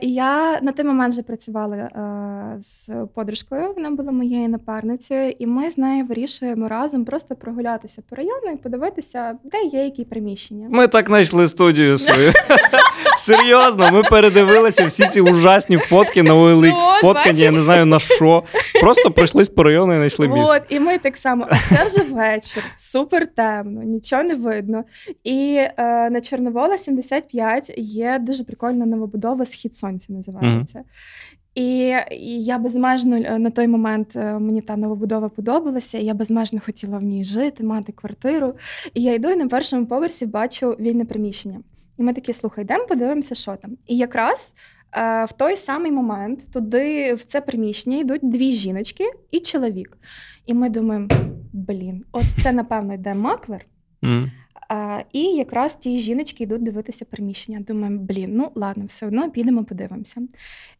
[0.00, 5.46] І я на той момент вже працювала е, з подружкою, вона була моєю напарницею, і
[5.46, 10.66] ми з нею вирішуємо разом просто прогулятися по району і подивитися, де є які приміщення.
[10.70, 12.32] Ми так знайшли студію свою.
[13.18, 17.98] Серйозно, ми передивилися всі ці ужасні фотки на OLX, ну, фоткання, я не знаю на
[17.98, 18.42] що.
[18.80, 20.56] Просто пройшлись по району і знайшли місце.
[20.56, 24.84] От, І ми так само, це вже вечір, супер темно, нічого не видно.
[25.24, 30.78] І е, на Чорновола 75 є дуже прикольна новобудова Схід сонця називається.
[30.78, 31.28] Mm-hmm.
[31.54, 36.14] І, і я безмежно е, на той момент е, мені та новобудова подобалася, і я
[36.14, 38.54] безмежно хотіла в ній жити, мати квартиру.
[38.94, 41.60] І я йду і на першому поверсі бачу вільне приміщення.
[41.98, 43.70] І ми такі, слухай, йдемо, подивимося, що там.
[43.86, 44.54] І якраз
[44.92, 49.98] е, в той самий момент туди, в це приміщення, йдуть дві жіночки і чоловік.
[50.46, 51.08] І ми думаємо:
[51.52, 53.66] блін, от це, напевно, йде маклер.
[54.02, 54.30] Mm.
[54.68, 57.60] А, І якраз ті жіночки йдуть дивитися приміщення.
[57.60, 60.20] Думаємо, блін, ну ладно, все одно підемо, подивимося.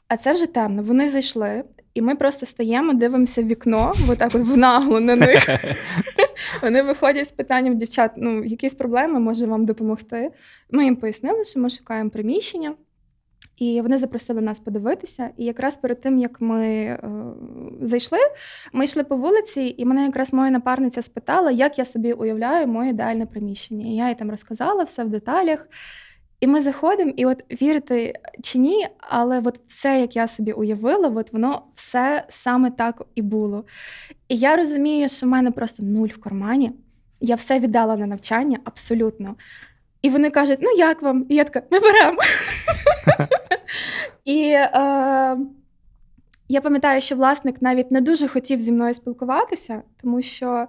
[0.08, 0.82] А це вже темно.
[0.82, 5.48] Вони зайшли, і ми просто стаємо, дивимося в вікно, отак от в наглу на них.
[6.62, 10.30] Вони виходять з питанням дівчат, ну, якісь проблеми, може вам допомогти.
[10.70, 12.74] Ми їм пояснили, що ми шукаємо приміщення.
[13.56, 15.30] І вони запросили нас подивитися.
[15.36, 17.00] І якраз перед тим, як ми е,
[17.82, 18.18] зайшли,
[18.72, 22.90] ми йшли по вулиці, і мене якраз моя напарниця спитала, як я собі уявляю моє
[22.90, 23.86] ідеальне приміщення.
[23.86, 25.68] І я їй там розказала все в деталях.
[26.40, 31.08] І ми заходимо, і от вірите чи ні, але от все, як я собі уявила,
[31.08, 33.64] от воно все саме так і було.
[34.28, 36.72] І я розумію, що в мене просто нуль в кармані.
[37.20, 39.34] Я все віддала на навчання абсолютно.
[40.02, 41.26] І вони кажуть: ну як вам?
[41.28, 42.18] І я така, ми беремо.
[44.24, 45.38] І е,
[46.48, 50.66] я пам'ятаю, що власник навіть не дуже хотів зі мною спілкуватися, тому що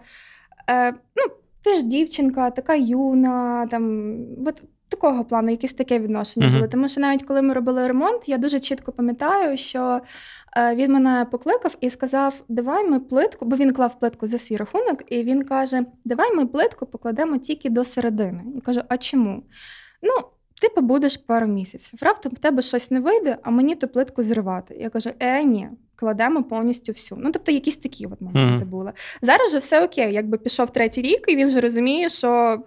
[0.69, 6.53] е, ну, ти ж дівчинка, така юна, там, от такого плану, якесь таке відношення uh-huh.
[6.53, 6.67] було.
[6.67, 10.01] Тому що навіть коли ми робили ремонт, я дуже чітко пам'ятаю, що
[10.57, 14.57] е, він мене покликав і сказав: Давай ми плитку, бо він клав плитку за свій
[14.57, 18.43] рахунок, і він каже: Давай ми плитку покладемо тільки до середини.
[18.55, 19.43] Я кажу: А чому?
[20.01, 20.11] Ну,
[20.61, 21.99] ти побудеш пару місяців.
[22.01, 24.75] Раптом в тебе щось не вийде, а мені ту плитку зривати.
[24.79, 25.69] Я кажу: Е, ні.
[25.95, 27.21] Кладемо повністю всю.
[27.23, 28.67] Ну, тобто, якісь такі от моменти mm.
[28.67, 28.91] були.
[29.21, 32.57] Зараз же все окей, якби пішов третій рік, і він вже розуміє, що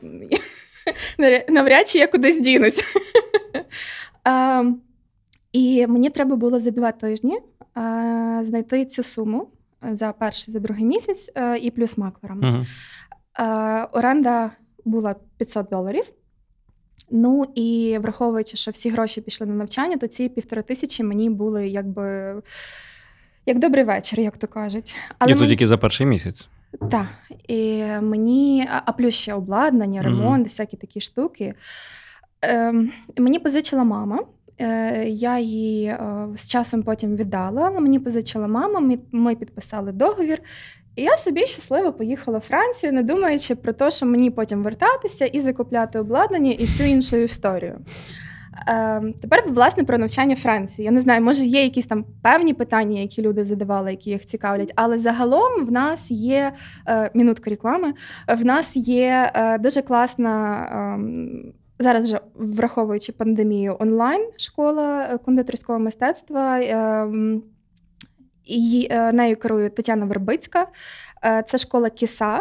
[1.49, 2.85] навряд чи я кудись дінусь.
[4.25, 4.65] А,
[5.53, 7.39] І мені треба було за два тижні
[7.75, 9.49] а, знайти цю суму
[9.91, 12.41] за перший, за другий місяць і плюс маклером.
[12.41, 13.87] Uh-huh.
[13.93, 14.51] Оренда
[14.85, 16.05] була 500 доларів.
[17.11, 21.69] Ну і враховуючи, що всі гроші пішли на навчання, то ці півтори тисячі мені були
[21.69, 22.35] якби
[23.47, 24.97] як добрий вечір, як то кажуть.
[25.19, 25.47] Але І мені...
[25.47, 26.49] то тільки за перший місяць.
[26.91, 27.07] Так.
[27.49, 30.49] І мені, а плюс ще обладнання, ремонт, mm-hmm.
[30.49, 31.55] всякі такі штуки.
[32.45, 32.75] Е,
[33.19, 34.25] Мені позичила мама.
[34.59, 37.71] Е, Я її е, з часом потім віддала.
[37.71, 40.43] Мені позичила мама, ми, ми підписали договір.
[40.97, 45.27] І я собі щасливо поїхала в Францію, не думаючи про те, що мені потім вертатися
[45.27, 47.79] і закупляти обладнання і всю іншу історію.
[48.69, 50.85] Е, Тепер, власне, про навчання Франції.
[50.85, 54.73] Я не знаю, може є якісь там певні питання, які люди задавали, які їх цікавлять.
[54.77, 56.53] Але загалом в нас є
[56.89, 57.93] е, мінутка реклами.
[58.29, 60.59] В нас є е, дуже класна.
[60.99, 66.61] Е, Зараз вже враховуючи пандемію онлайн школа е, кондитерського мистецтва.
[66.63, 67.43] Ем,
[68.45, 70.67] і е, нею керує Тетяна Вербицька.
[71.47, 72.41] Це школа Кіса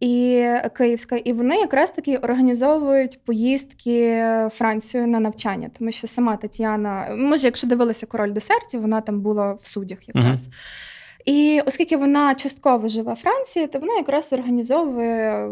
[0.00, 7.08] і Київська, і вони якраз таки організовують поїздки Францію на навчання, тому що сама Тетяна,
[7.18, 10.48] може, якщо дивилася король десертів, вона там була в суддях якраз.
[10.48, 10.52] Uh-huh.
[11.24, 15.48] І оскільки вона частково живе в Франції, то вона якраз організовує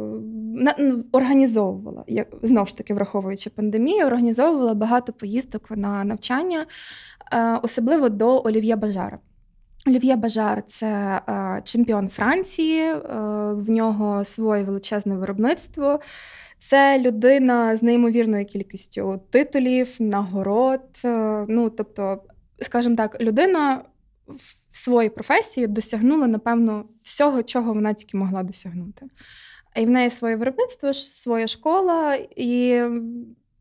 [1.13, 6.67] організовувала, як знову ж таки враховуючи пандемію, організовувала багато поїздок на навчання,
[7.33, 9.19] е, особливо до Олів'є Бажара.
[9.89, 10.87] Олів'є Бажар це
[11.29, 12.99] е, чемпіон Франції, е,
[13.53, 16.01] в нього своє величезне виробництво.
[16.59, 20.81] Це людина з неймовірною кількістю титулів, нагород.
[21.05, 22.23] Е, ну, тобто,
[22.63, 23.85] скажімо так, людина
[24.71, 29.07] в своїй професії досягнула, напевно, всього, чого вона тільки могла досягнути.
[29.77, 32.83] І в неї своє виробництво, своя школа, і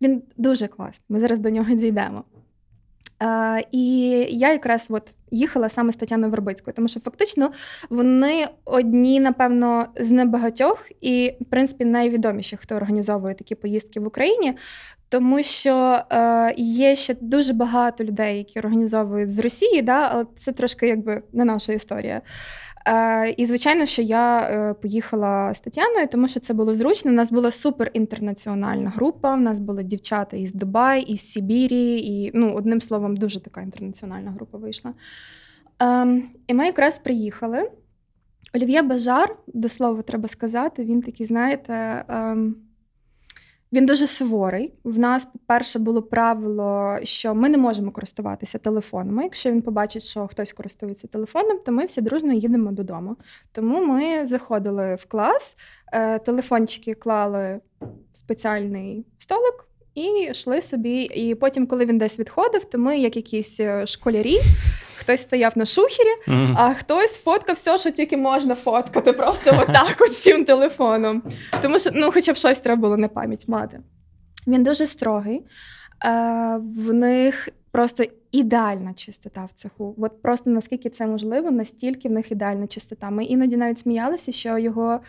[0.02, 1.06] він дуже класний.
[1.10, 2.24] Ми зараз до нього дійдемо.
[3.24, 7.52] Е, І я якраз от їхала саме з Тетяною Вербицькою, тому що фактично
[7.90, 14.54] вони одні, напевно, з небагатьох і, в принципі, найвідоміші, хто організовує такі поїздки в Україні.
[15.10, 20.52] Тому що е, є ще дуже багато людей, які організовують з Росії, да, але це
[20.52, 22.22] трошки якби не наша історія.
[22.88, 27.12] Е, І, звичайно, що я е, поїхала з Тетяною, тому що це було зручно.
[27.12, 29.34] У нас була супер інтернаціональна група.
[29.34, 34.32] У нас були дівчата із Дубай, із Сибірі, і ну, одним словом, дуже така інтернаціональна
[34.32, 34.94] група вийшла.
[35.82, 37.72] Е, І ми якраз приїхали.
[38.54, 42.04] Олів'є Бажар, до слова, треба сказати, він такий, знаєте.
[43.74, 44.74] Він дуже суворий.
[44.84, 49.24] В нас, по-перше, було правило, що ми не можемо користуватися телефонами.
[49.24, 53.16] Якщо він побачить, що хтось користується телефоном, то ми всі дружно їдемо додому.
[53.52, 55.58] Тому ми заходили в клас,
[55.94, 59.64] е, телефончики клали в спеціальний столик.
[59.96, 61.02] І йшли собі.
[61.02, 64.38] І потім, коли він десь відходив, то ми, як якісь е, школярі,
[65.08, 66.54] хтось стояв на шухері, mm-hmm.
[66.58, 71.24] а хтось фоткав все, що тільки можна фоткати, просто отак от цим телефоном.
[71.62, 73.80] Тому що ну, хоча б щось треба було на пам'ять мати.
[74.48, 75.46] Він дуже строгий.
[76.06, 79.96] Е, В них просто ідеальна чистота в цеху.
[79.98, 83.10] От просто наскільки це можливо, настільки в них ідеальна чистота.
[83.10, 85.00] Ми іноді навіть сміялися, що його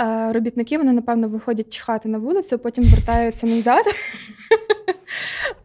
[0.00, 3.84] е, робітники вони, напевно, виходять чхати на вулицю, потім вертаються назад.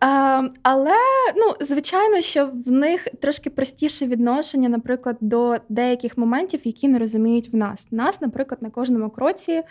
[0.07, 0.95] А, Але
[1.35, 7.53] ну, звичайно, що в них трошки простіше відношення, наприклад, до деяких моментів, які не розуміють
[7.53, 7.87] в нас.
[7.91, 9.63] Нас, наприклад, на кожному кроці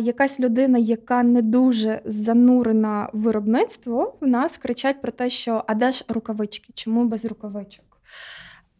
[0.00, 5.74] якась людина, яка не дуже занурена в виробництво, в нас кричать про те, що а
[5.74, 6.72] де ж рукавички?
[6.74, 7.84] Чому без рукавичок?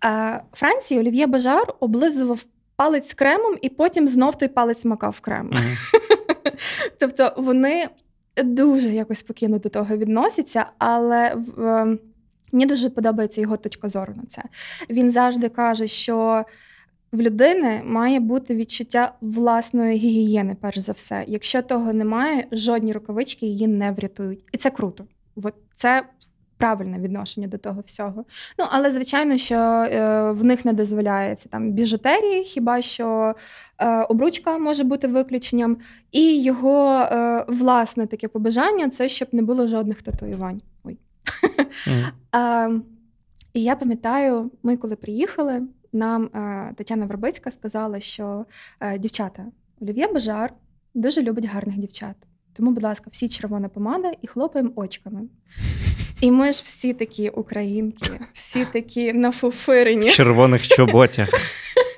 [0.00, 2.44] А, Франції Олів'є Бажар облизував
[2.76, 5.52] палець кремом і потім знов той палець макав кремом.
[5.52, 5.98] Mm-hmm.
[6.98, 7.88] Тобто вони
[8.44, 11.62] дуже якось спокійно до того відносяться, але в.
[11.62, 11.98] Ем,
[12.52, 14.42] мені дуже подобається його точка зору на це.
[14.90, 16.44] Він завжди каже, що
[17.12, 21.24] в людини має бути відчуття власної гігієни, перш за все.
[21.28, 24.44] Якщо того немає, жодні рукавички її не врятують.
[24.52, 25.04] І це круто.
[25.36, 26.02] От це
[26.58, 28.24] правильне відношення до того всього.
[28.58, 33.34] Ну але звичайно, що е, в них не дозволяється там біжутерії, хіба що
[33.78, 35.76] е, обручка може бути виключенням,
[36.12, 40.60] і його е, власне таке побажання це щоб не було жодних татуювань.
[40.84, 40.98] Ой.
[42.32, 42.80] Mm.
[43.52, 48.46] І я пам'ятаю, ми коли приїхали, нам е, Тетяна Вербицька сказала, що
[48.80, 49.46] е, дівчата
[49.80, 50.52] Олів'є Бажар
[50.94, 52.16] дуже любить гарних дівчат.
[52.58, 55.20] Тому, будь ласка, всі червона помада і хлопаємо очками.
[56.20, 60.08] І ми ж всі такі українки, всі такі нафуфирені.
[60.08, 61.28] В червоних чоботях.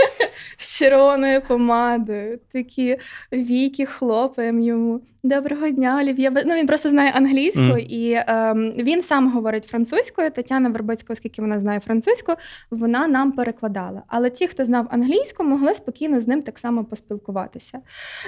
[0.60, 2.96] З червоною помадою, такі
[3.32, 5.00] віки хлопаємо йому.
[5.22, 6.30] Доброго дня, Олів'є.
[6.46, 7.78] Ну, він просто знає англійську, mm.
[7.78, 10.30] і ем, він сам говорить французькою.
[10.30, 12.32] Тетяна Вербицька, оскільки вона знає французьку,
[12.70, 14.02] вона нам перекладала.
[14.06, 17.78] Але ті, хто знав англійську, могли спокійно з ним так само поспілкуватися.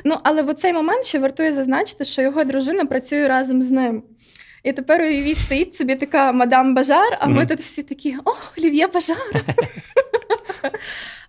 [0.05, 4.03] Ну, але в цей момент ще вартує зазначити, що його дружина працює разом з ним.
[4.62, 8.87] І тепер уявіть, стоїть собі така мадам Бажар, а ми тут всі такі: о, Олів'є
[8.87, 9.16] Бажар.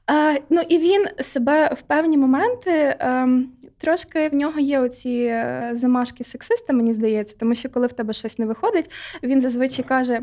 [0.07, 2.95] а, Ну і він себе в певні моменти.
[2.99, 7.93] Ем, Трошки в нього є оці е, замашки сексиста, мені здається, тому що коли в
[7.93, 8.91] тебе щось не виходить,
[9.23, 10.19] він зазвичай каже: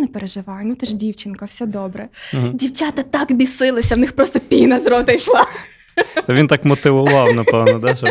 [0.00, 2.08] не переживай, ну ти ж дівчинка, все добре.
[2.34, 2.48] Угу.
[2.54, 5.46] Дівчата так бісилися, в них просто піна з рота йшла.
[6.26, 7.96] То він так мотивував, напевно, да?
[7.96, 8.10] Щоб...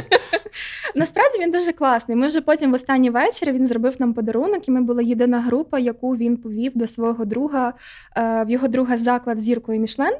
[0.95, 2.17] Насправді він дуже класний.
[2.17, 5.80] Ми вже потім в останній вечір він зробив нам подарунок, і ми була єдина група,
[5.80, 7.73] яку він повів до свого друга
[8.17, 10.13] е, в його друга заклад зіркою Мішлен.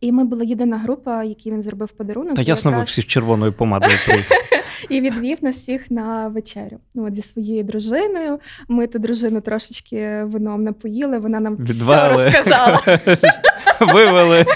[0.00, 2.34] І ми була єдина група, якій він зробив подарунок.
[2.36, 2.88] Та ясно, якраз...
[2.88, 4.40] ви всі з червоною помадою приїхали.
[4.88, 6.78] І відвів нас всіх на вечерю.
[6.94, 8.38] Ну, от Зі своєю дружиною.
[8.68, 12.14] Ми ту дружину трошечки вином напоїли, вона нам Відвели.
[12.14, 12.80] все розказала.
[13.94, 14.44] Вивели.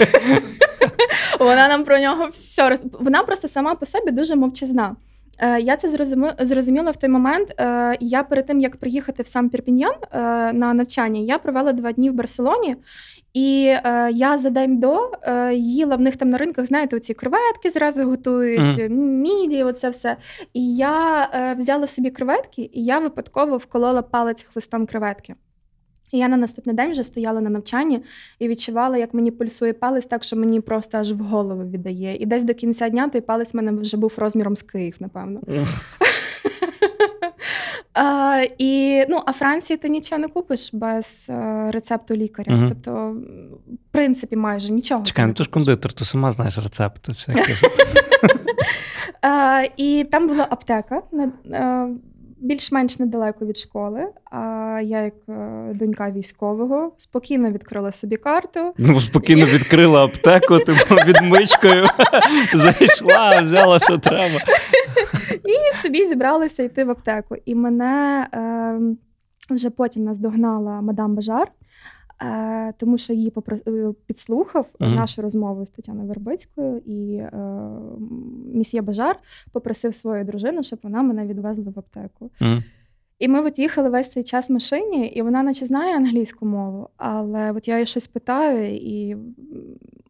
[1.39, 2.79] Вона нам про нього все роз...
[2.99, 4.95] Вона просто сама по собі дуже мовчазна.
[5.39, 5.89] Е, я це
[6.39, 7.55] зрозуміла в той момент.
[7.59, 10.19] Е, я перед тим як приїхати в сам Пірпіньян е,
[10.53, 12.75] на навчання, я провела два дні в Барселоні,
[13.33, 13.61] і
[14.11, 15.11] я за день до
[15.53, 18.89] їла в них там на ринках, знаєте, оці креветки зразу готують, mm.
[18.89, 20.17] міді, оце все.
[20.53, 25.35] І я взяла собі креветки, і я випадково вколола палець хвостом креветки.
[26.11, 27.99] І я на наступний день вже стояла на навчанні
[28.39, 32.15] і відчувала, як мені пульсує палець, так що мені просто аж в голову віддає.
[32.15, 35.41] І десь до кінця дня той палець в мене вже був розміром з Київ, напевно.
[38.01, 42.55] А, і, ну, А Франції ти нічого не купиш без а, рецепту лікаря.
[42.55, 42.65] Угу.
[42.69, 43.15] Тобто,
[43.67, 45.03] в принципі, майже нічого.
[45.03, 47.11] Чекай, ну ти ж кондитер, ти сама знаєш рецепти.
[47.11, 47.53] всякі.
[49.21, 51.01] А, І там була аптека
[52.39, 54.07] більш-менш недалеко від школи.
[54.31, 54.37] А
[54.83, 58.73] я, як е, донька військового, спокійно відкрила собі карту.
[58.77, 61.87] Ну, спокійно відкрила аптеку, типу відмичкою
[62.53, 64.39] зайшла, взяла, що треба.
[65.33, 67.35] І собі зібралася йти в аптеку.
[67.45, 68.79] І мене е,
[69.53, 71.47] вже потім наздогнала мадам Бажар.
[72.21, 73.61] Е, тому що її попрос...
[73.67, 74.95] Е, підслухав uh-huh.
[74.95, 77.31] нашу розмову з Тетяною Вербицькою, і е,
[78.53, 79.19] місьє Бажар
[79.51, 82.31] попросив свою дружину, щоб вона мене відвезла в аптеку.
[82.41, 82.63] Uh-huh.
[83.19, 86.89] І ми от їхали весь цей час в машині, і вона наче знає англійську мову,
[86.97, 89.17] але от я її щось питаю, і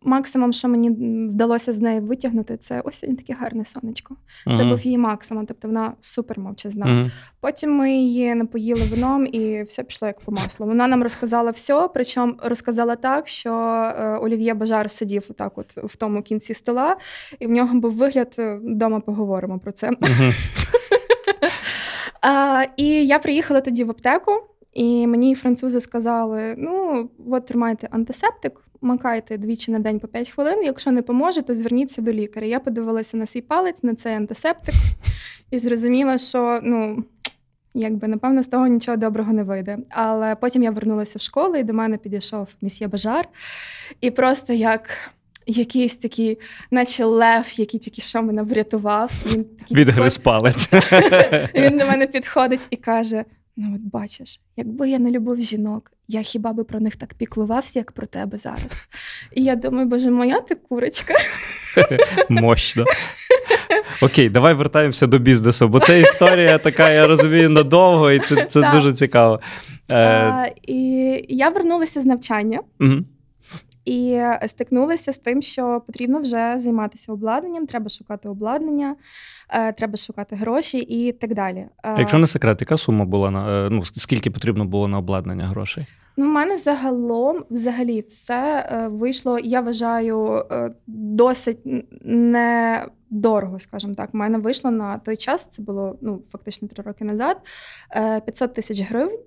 [0.01, 0.89] максимум, що мені
[1.27, 4.15] вдалося з неї витягнути, це ось сьогодні таке гарне сонечко.
[4.45, 4.69] Це uh-huh.
[4.69, 6.85] був її максимум, тобто вона супер мовчазна.
[6.85, 7.11] Uh-huh.
[7.39, 10.65] Потім ми її напоїли вином, і все пішло як по маслу.
[10.65, 15.95] Вона нам розказала все, причому розказала так, що е, Олів'є Бажар сидів отак, от в
[15.95, 16.97] тому кінці стола,
[17.39, 19.89] і в нього був вигляд вдома е, поговоримо про це.
[19.89, 20.33] Uh-huh.
[22.21, 24.31] А, І я приїхала тоді в аптеку,
[24.73, 30.63] і мені французи сказали: ну, от тримайте антисептик, макайте двічі на день по 5 хвилин.
[30.63, 32.47] Якщо не поможе, то зверніться до лікаря.
[32.47, 34.75] Я подивилася на свій палець, на цей антисептик,
[35.51, 37.03] і зрозуміла, що ну.
[37.73, 39.77] Якби, напевно, з того нічого доброго не вийде.
[39.89, 43.27] Але потім я вернулася в школу, і до мене підійшов місьє Бажар.
[44.01, 44.89] І просто як
[45.45, 46.39] якийсь такий,
[46.71, 49.11] наче лев, який тільки що мене врятував.
[49.25, 50.69] Він такий Відгриз палець.
[51.55, 53.25] Він до мене підходить і каже:
[53.57, 57.79] Ну, от бачиш, якби я не любив жінок, я хіба би про них так піклувався,
[57.79, 58.87] як про тебе зараз.
[59.35, 61.13] І я думаю, боже, моя ти курочка.
[62.29, 62.85] Мощно.
[64.01, 68.71] Окей, давай вертаємося до бізнесу, бо це історія така, я розумію, надовго, і це це
[68.71, 69.39] дуже цікаво.
[69.91, 69.95] Е...
[69.95, 70.75] А, І
[71.29, 72.59] я вернулася з навчання.
[72.79, 72.95] Угу.
[73.85, 78.95] І стикнулася з тим, що потрібно вже займатися обладнанням, треба шукати обладнання,
[79.49, 81.65] е, треба шукати гроші і так далі.
[81.83, 85.87] Е, якщо не секрет, яка сума була на ну скільки потрібно було на обладнання грошей?
[86.17, 90.45] Ну, У мене загалом взагалі все вийшло, я вважаю,
[90.87, 91.59] досить
[92.03, 94.09] недорого, скажімо так.
[94.13, 97.37] У мене вийшло на той час, це було ну, фактично три роки назад,
[98.25, 99.19] 500 тисяч гривень.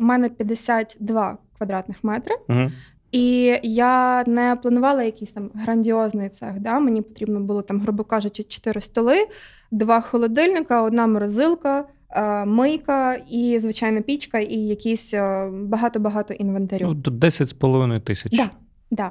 [0.00, 2.34] У мене 52 квадратних метри.
[2.48, 2.70] Угу.
[3.12, 6.60] І я не планувала якийсь там грандіозний цех.
[6.60, 6.78] Да?
[6.78, 9.26] Мені потрібно було там, грубо кажучи, чотири столи,
[9.70, 16.86] два холодильника, одна морозилка, е, мийка і звичайна пічка, і якісь е, багато-багато інвентарю.
[16.86, 18.36] Ну, 10,5 тисяч.
[18.36, 18.50] Да,
[18.90, 19.10] да.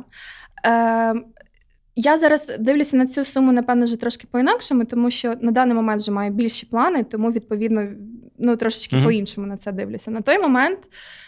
[0.65, 1.21] Е,
[1.95, 6.01] я зараз дивлюся на цю суму, напевно, вже трошки по-інакшому, тому що на даний момент
[6.01, 7.87] вже маю більші плани, тому відповідно
[8.37, 9.03] ну трошечки mm-hmm.
[9.03, 10.11] по-іншому на це дивлюся.
[10.11, 10.79] На той момент,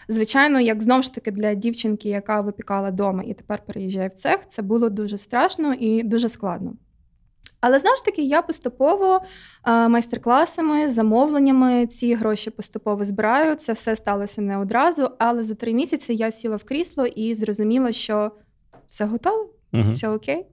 [0.07, 4.39] звичайно, як знову ж таки для дівчинки, яка випікала вдома і тепер переїжджає в цех,
[4.49, 6.73] це було дуже страшно і дуже складно.
[7.61, 9.21] Але знову ж таки, я поступово
[9.65, 13.55] майстер-класами, замовленнями ці гроші поступово збираю.
[13.55, 17.91] Це все сталося не одразу, але за три місяці я сіла в крісло і зрозуміла,
[17.91, 18.31] що
[18.85, 20.45] все готово, uh все окей.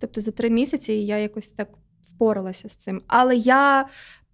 [0.00, 1.68] Тобто за три місяці я якось так
[2.14, 3.02] впоралася з цим.
[3.06, 3.86] Але я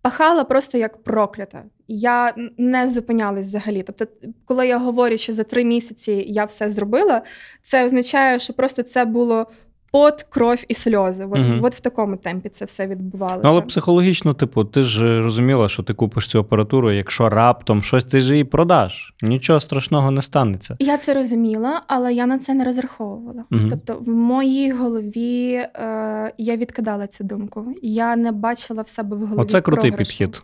[0.02, 1.64] пахала просто як проклята.
[1.88, 3.82] Я не зупинялась взагалі.
[3.82, 4.06] Тобто,
[4.44, 7.22] коли я говорю, що за три місяці я все зробила,
[7.62, 9.46] це означає, що просто це було
[9.92, 11.24] Пот, кров і сльози.
[11.24, 11.58] От, угу.
[11.62, 13.40] от в такому темпі це все відбувалося.
[13.44, 18.20] Але психологічно, типу, ти ж розуміла, що ти купиш цю апаратуру, якщо раптом щось ти
[18.20, 19.14] ж її продаш.
[19.22, 20.76] Нічого страшного не станеться.
[20.78, 23.44] Я це розуміла, але я на це не розраховувала.
[23.50, 23.62] Угу.
[23.70, 27.74] Тобто, в моїй голові е, я відкидала цю думку.
[27.82, 29.40] Я не бачила в себе в голові.
[29.40, 30.10] Оце крутий програшу.
[30.18, 30.42] підхід.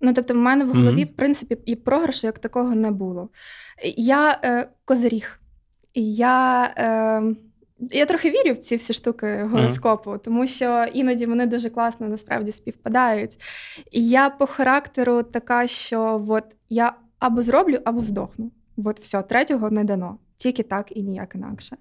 [0.00, 1.12] Ну, тобто, в мене в голові, угу.
[1.12, 3.28] в принципі, і програшу як такого не було.
[3.96, 5.40] Я е, козиріг.
[5.94, 6.64] Я.
[6.76, 7.34] Е,
[7.78, 10.18] я трохи вірю в ці всі штуки гороскопу, mm.
[10.18, 13.38] тому що іноді вони дуже класно насправді співпадають.
[13.90, 18.50] І я по характеру така, що от я або зроблю, або здохну.
[18.84, 20.18] От все, третього не дано.
[20.36, 21.76] Тільки так і ніяк інакше.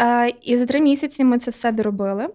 [0.00, 2.28] Е, І за три місяці ми це все доробили.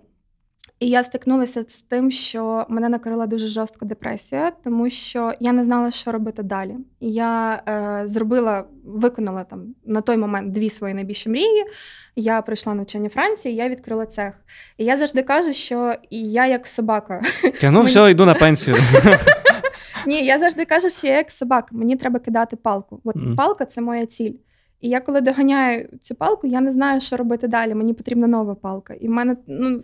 [0.84, 5.64] І я стикнулася з тим, що мене накрила дуже жорстка депресія, тому що я не
[5.64, 6.76] знала, що робити далі.
[7.00, 11.64] Я е, зробила, виконала там на той момент дві свої найбільші мрії.
[12.16, 14.34] Я прийшла навчання Франції, я відкрила цех.
[14.78, 17.22] І я завжди кажу, що я як собака.
[17.62, 18.78] Я, ну, все, йду на пенсію.
[20.08, 23.02] Ні, я завжди кажу, що я як собака, мені треба кидати палку.
[23.04, 23.36] От mm.
[23.36, 24.34] палка це моя ціль.
[24.84, 27.76] І я коли доганяю цю палку, я не знаю, що робити далі.
[27.76, 28.94] Мені потрібна нова палка.
[28.94, 29.82] І в мене ну,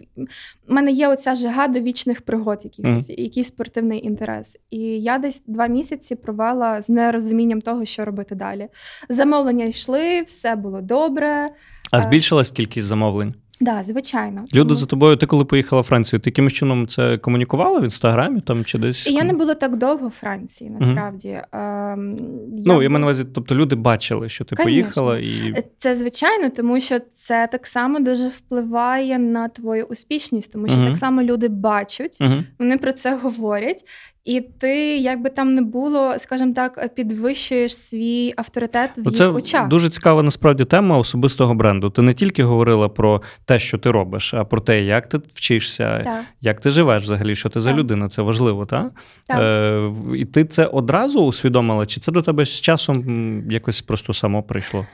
[0.67, 3.19] в мене є оця жага до вічних пригод, якихось, mm.
[3.21, 4.57] якийсь спортивний інтерес.
[4.69, 8.67] І я десь два місяці провела з нерозумінням того, що робити далі.
[9.09, 11.49] Замовлення йшли, все було добре.
[11.91, 13.33] А збільшилась кількість замовлень?
[13.61, 14.45] Да, звичайно.
[14.53, 18.41] Люди за тобою, ти коли поїхала в Францію, ти якимось чином це комунікувала в інстаграмі
[18.41, 19.07] там чи десь?
[19.07, 21.29] Я не було так довго в Франції, насправді.
[21.29, 21.61] Угу.
[21.63, 22.17] Ем,
[22.57, 22.73] я...
[22.73, 24.73] Ну, я маю на увазі, тобто люди бачили, що ти Конечно.
[24.73, 30.53] поїхала, і е, це звичайно, тому що це так само дуже впливає на твою успішність,
[30.53, 30.87] тому що угу.
[30.87, 32.33] так само люди бачать, угу.
[32.59, 33.83] вони про це говорять.
[34.29, 39.35] І ти, як би там не було, скажімо так, підвищуєш свій авторитет в Це їх
[39.35, 39.67] очах.
[39.67, 41.89] Дуже цікава насправді тема особистого бренду.
[41.89, 46.01] Ти не тільки говорила про те, що ти робиш, а про те, як ти вчишся,
[46.03, 46.23] так.
[46.41, 47.61] як ти живеш взагалі, що ти так.
[47.61, 48.09] за людина.
[48.09, 48.91] Це важливо, так?
[49.27, 49.39] так?
[49.41, 51.85] Е, І ти це одразу усвідомила?
[51.85, 54.85] Чи це до тебе з часом якось просто само прийшло?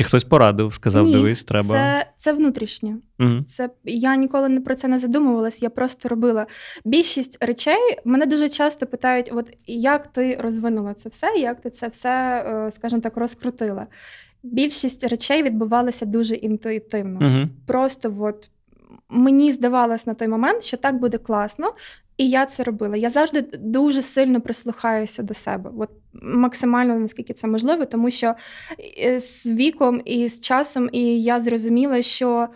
[0.00, 1.68] Чи хтось порадив, сказав, Ні, дивись, треба.
[1.68, 2.96] Це це внутрішнє.
[3.18, 3.42] Угу.
[3.46, 6.46] Це Я ніколи не про це не задумувалась, я просто робила.
[6.84, 11.88] Більшість речей мене дуже часто питають: от як ти розвинула це все, як ти це
[11.88, 13.86] все, е, скажімо так, розкрутила.
[14.42, 17.18] Більшість речей відбувалася дуже інтуїтивно.
[17.26, 17.48] Угу.
[17.66, 18.50] Просто от
[19.08, 21.72] мені здавалось на той момент, що так буде класно,
[22.20, 22.96] і я це робила.
[22.96, 28.34] Я завжди дуже сильно прислухаюся до себе, от максимально наскільки це можливо, тому що
[28.98, 32.48] е, з віком і з часом і я зрозуміла, що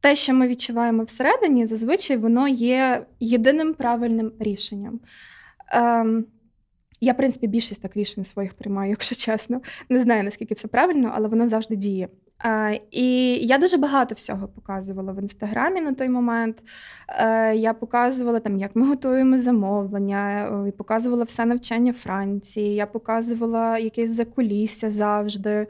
[0.00, 5.00] те, що ми відчуваємо всередині, зазвичай воно є єдиним правильним рішенням.
[5.72, 6.24] Ем,
[7.00, 9.60] я, в принципі, більшість так рішень своїх приймаю, якщо чесно.
[9.88, 12.08] Не знаю, наскільки це правильно, але воно завжди діє.
[12.44, 16.62] Е, І я дуже багато всього показувала в інстаграмі на той момент.
[17.08, 23.78] Е, Я показувала там, як ми готуємо замовлення, е, показувала все навчання Франції, я показувала
[23.78, 25.66] якесь закулісся завжди.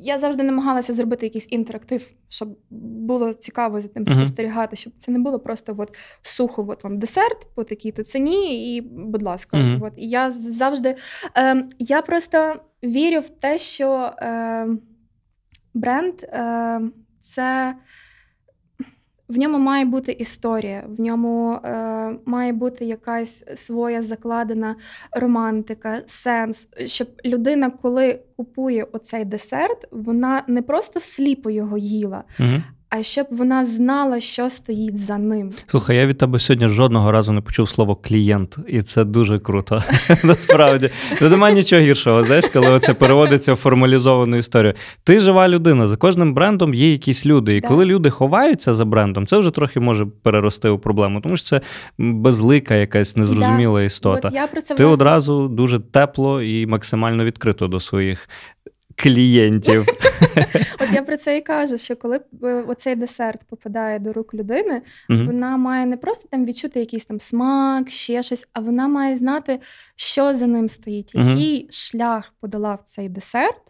[0.00, 5.18] Я завжди намагалася зробити якийсь інтерактив, щоб було цікаво за тим спостерігати, щоб це не
[5.18, 9.84] було просто от сухо, от вам десерт по такій-то ціні, і, будь ласка, uh-huh.
[9.84, 9.92] от.
[9.96, 10.96] я завжди
[11.36, 12.54] е, я просто
[12.84, 14.12] вірю в те, що.
[14.18, 14.68] Е,
[15.74, 16.80] бренд е,
[17.20, 17.74] це
[19.28, 24.76] в ньому має бути історія, в ньому е, має бути якась своя закладена
[25.12, 32.62] романтика, сенс, щоб людина, коли купує оцей десерт, вона не просто сліпо його їла, угу
[32.90, 35.52] а щоб вона знала, що стоїть за ним.
[35.66, 39.82] Слухай, я від тебе сьогодні жодного разу не почув слово клієнт, і це дуже круто.
[40.24, 42.24] Насправді немає нічого гіршого.
[42.24, 44.74] Знаєш, коли це переводиться в формалізовану історію.
[45.04, 45.86] Ти жива людина.
[45.86, 47.56] За кожним брендом є якісь люди.
[47.56, 51.46] І коли люди ховаються за брендом, це вже трохи може перерости у проблему, тому що
[51.46, 51.60] це
[51.98, 54.48] безлика, якась незрозуміла істота.
[54.76, 58.28] Ти одразу дуже тепло і максимально відкрито до своїх
[59.02, 59.86] клієнтів.
[60.80, 64.82] От я про це і кажу: що коли е, оцей десерт попадає до рук людини,
[65.08, 69.60] вона має не просто там відчути якийсь там смак, ще щось, а вона має знати,
[69.96, 73.62] що за ним стоїть, який шлях подолав цей десерт.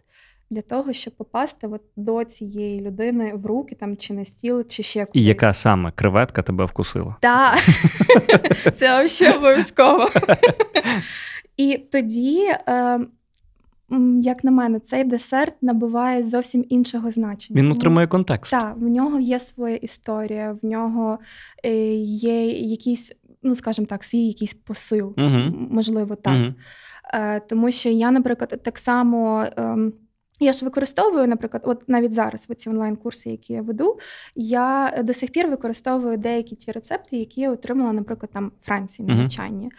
[0.49, 4.83] Для того, щоб попасти от до цієї людини в руки там чи на стіл, чи
[4.83, 5.21] ще кудись.
[5.21, 7.15] І яка саме креветка тебе вкусила?
[7.21, 7.59] Так,
[8.73, 10.09] це взагалі обов'язково.
[11.57, 13.07] І тоді ем,
[14.21, 17.61] як на мене, цей десерт набуває зовсім іншого значення.
[17.61, 18.51] Він отримує контекст.
[18.51, 21.19] Так, в нього є своя історія, в нього
[21.65, 23.11] е, є якийсь,
[23.43, 25.67] ну скажімо так, свій якийсь посил, угу.
[25.69, 26.35] можливо, так.
[26.41, 26.53] Угу.
[27.49, 29.45] Тому що я, наприклад, так само.
[29.57, 29.93] Ем,
[30.39, 33.99] я ж використовую, наприклад, от навіть зараз в ці онлайн-курси, які я веду,
[34.35, 39.07] я до сих пір використовую деякі ті рецепти, які я отримала, наприклад, там в Франції
[39.07, 39.71] на навчанні.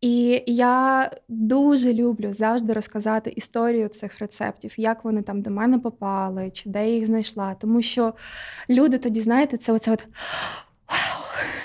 [0.00, 6.50] І я дуже люблю завжди розказати історію цих рецептів, як вони там до мене попали,
[6.50, 7.54] чи де я їх знайшла.
[7.54, 8.14] Тому що
[8.70, 10.06] люди тоді, знаєте, це оце от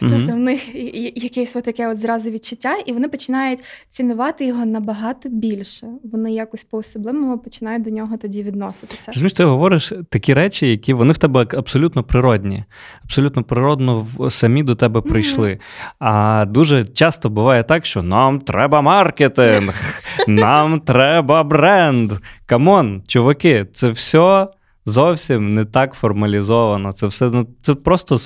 [0.01, 0.19] Mm-hmm.
[0.19, 0.76] Тобто в них
[1.23, 5.88] якесь таке от зразу відчуття, і вони починають цінувати його набагато більше.
[6.11, 9.11] Вони якось по-особливому починають до нього тоді відноситися.
[9.11, 12.63] Розумієш, ти говориш такі речі, які вони в тебе абсолютно природні,
[13.03, 15.49] абсолютно природно самі до тебе прийшли.
[15.49, 15.91] Mm-hmm.
[15.99, 19.73] А дуже часто буває так, що нам треба маркетинг,
[20.28, 22.11] нам треба бренд.
[22.45, 24.47] Come on, чуваки, це все
[24.86, 26.93] зовсім не так формалізовано.
[26.93, 28.17] Це все ну, це просто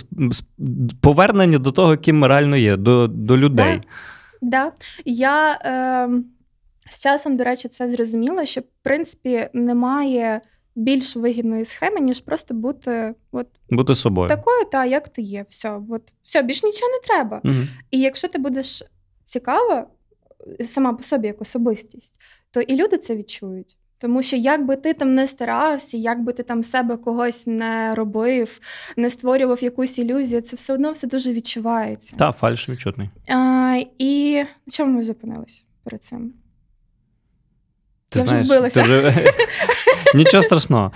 [1.02, 3.76] повернення до того, ким ми реально є, до до людей.
[3.76, 3.84] Так.
[4.42, 4.72] Да.
[5.06, 6.10] Я е,
[6.92, 10.42] з часом, до речі, це зрозуміла, що в принципі немає
[10.76, 14.30] більш вигідної схеми, ніж просто бути от, бути собою.
[14.30, 15.46] Такою, та як ти є.
[15.50, 17.42] Все, от, все, більш нічого не треба.
[17.44, 17.68] Угу.
[17.92, 18.84] І якщо ти будеш
[19.26, 19.88] цікава
[20.66, 23.78] сама по собі як особистість, то і люди це відчують.
[24.02, 27.96] Тому що як би ти там не старався, як би ти там себе когось не
[27.96, 28.60] робив,
[28.98, 32.16] не створював якусь ілюзію, це все одно все дуже відчувається.
[32.16, 33.10] Та, фальш відчутний.
[33.30, 34.36] А, І
[34.68, 36.34] на чому ми зупинились перед цим?
[38.10, 38.84] Ти Я знаєш, вже збилася.
[38.84, 39.14] Ти вже...
[40.16, 40.92] Нічого страшного.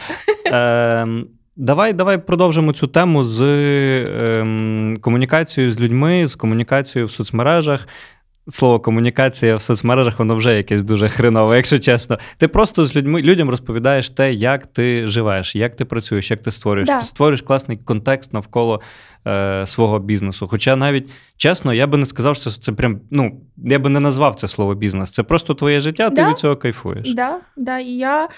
[0.47, 1.07] Е,
[1.55, 7.87] Давай давай продовжимо цю тему з е, комунікацією з людьми, з комунікацією в соцмережах
[8.49, 12.19] слово комунікація в соцмережах, воно вже якесь дуже хренове, якщо чесно.
[12.37, 16.51] Ти просто з людьми людям розповідаєш те, як ти живеш, як ти працюєш, як ти
[16.51, 16.87] створюєш.
[16.87, 16.99] Да.
[16.99, 18.81] Ти створюєш класний контекст навколо
[19.27, 20.47] е, свого бізнесу.
[20.47, 24.35] Хоча навіть чесно, я би не сказав, що це прям, ну, я би не назвав
[24.35, 25.11] це слово бізнес.
[25.11, 26.29] Це просто твоє життя, ти да.
[26.29, 27.13] від цього кайфуєш.
[27.13, 27.79] Да, да.
[27.79, 28.29] І я,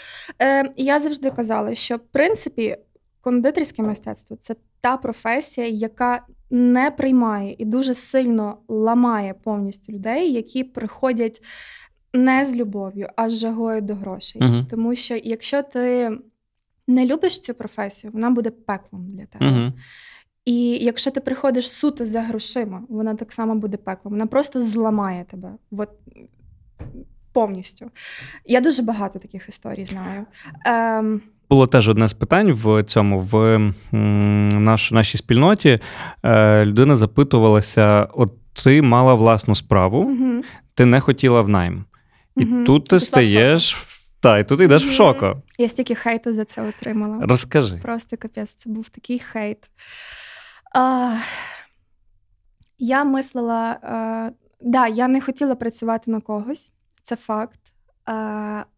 [0.42, 2.78] е, я завжди казала, що в принципі
[3.22, 10.64] кондитерське мистецтво це та професія, яка не приймає і дуже сильно ламає повністю людей, які
[10.64, 11.42] приходять
[12.14, 14.42] не з любов'ю, а з жагою до грошей.
[14.42, 16.12] uh Тому що якщо ти
[16.88, 19.46] не любиш цю професію, вона буде пеклом для тебе.
[19.46, 19.72] uh
[20.46, 24.14] І якщо ти приходиш суто за грошима, вона так само буде пеклом.
[24.14, 25.54] Вона просто зламає тебе.
[25.72, 25.90] От,
[27.32, 27.92] повністю.
[28.46, 30.26] Я дуже багато таких історій знаю.
[30.66, 33.60] Ем, було теж одне з питань в цьому в
[33.92, 35.78] наш, нашій спільноті.
[36.24, 38.32] Е, людина запитувалася: от
[38.64, 40.44] ти мала власну справу, угу.
[40.74, 41.86] ти не хотіла в найм.
[42.38, 42.64] І угу.
[42.64, 43.86] тут ти стаєш.
[44.20, 45.26] Та, і тут йдеш в шоку.
[45.58, 47.26] Я стільки хейту за це отримала.
[47.26, 47.78] Розкажи.
[47.78, 49.70] Просто капець, це був такий хейт.
[50.76, 51.16] А,
[52.80, 54.30] Я мислила, а,
[54.62, 56.72] да, я не хотіла працювати на когось,
[57.04, 57.60] це факт.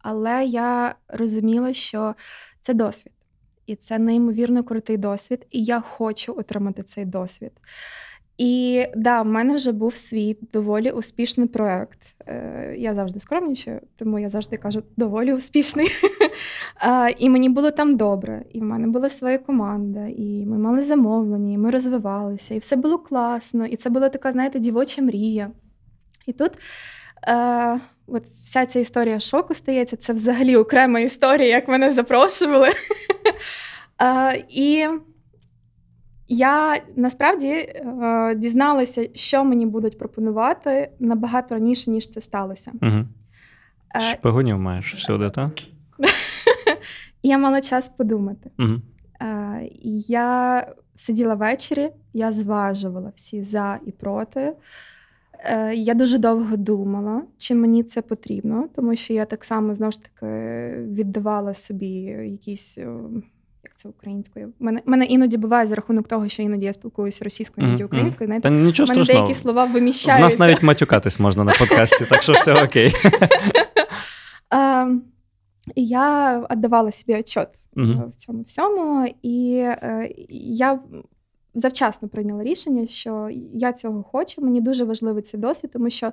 [0.02, 2.14] але я розуміла, що
[2.68, 3.12] це досвід,
[3.66, 7.52] і це неймовірно крутий досвід, і я хочу отримати цей досвід.
[8.38, 11.98] І да, в мене вже був свій доволі успішний проект.
[12.26, 15.86] Е, Я завжди скромнічаю, тому я завжди кажу доволі успішний.
[17.18, 21.52] І мені було там добре, і в мене була своя команда, і ми мали замовлення,
[21.52, 23.66] і ми розвивалися, і все було класно.
[23.66, 25.50] І це була така, знаєте, дівоча мрія.
[26.26, 26.52] І тут
[27.28, 29.96] е, от вся ця історія шоку стається.
[29.96, 32.68] Це взагалі окрема історія, як мене запрошували.
[34.48, 34.86] І
[36.28, 42.72] я насправді е, дізналася, що мені будуть пропонувати набагато раніше, ніж це сталося.
[42.82, 43.04] Угу.
[44.12, 45.50] Шпигунів маєш всюди, так?
[47.22, 48.50] Я мала час подумати.
[48.58, 48.80] Угу.
[49.20, 49.68] Е,
[50.08, 54.52] Я сиділа ввечері, я зважувала всі за і проти.
[55.44, 59.92] Е, Я дуже довго думала, чи мені це потрібно, тому що я так само знову
[59.92, 60.26] ж таки
[60.78, 61.88] віддавала собі
[62.30, 62.78] якісь
[63.64, 64.52] як це українською.
[64.58, 68.28] Мене мене іноді буває за рахунок того, що іноді я спілкуюся російською, іноді українською.
[68.28, 69.26] Знаєте, Та нічого мене страшного.
[69.26, 70.26] деякі слова виміщаються.
[70.26, 72.92] У нас навіть матюкатись можна на подкасті, так що все окей.
[75.76, 80.78] Я віддавала собі отчет в цьому всьому, і е, я
[81.58, 84.42] завчасно прийняла рішення, що я цього хочу.
[84.42, 86.12] Мені дуже важливий цей досвід, тому що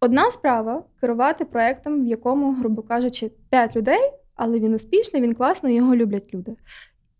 [0.00, 5.74] одна справа керувати проектом, в якому, грубо кажучи, п'ять людей, але він успішний, він класний,
[5.74, 6.56] його люблять люди.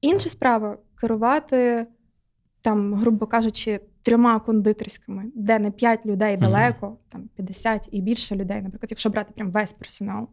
[0.00, 1.86] Інша справа керувати,
[2.62, 7.12] там, грубо кажучи, трьома кондитерськими, де не 5 людей далеко, mm-hmm.
[7.12, 10.28] там 50 і більше людей, наприклад, якщо брати прям весь персонал.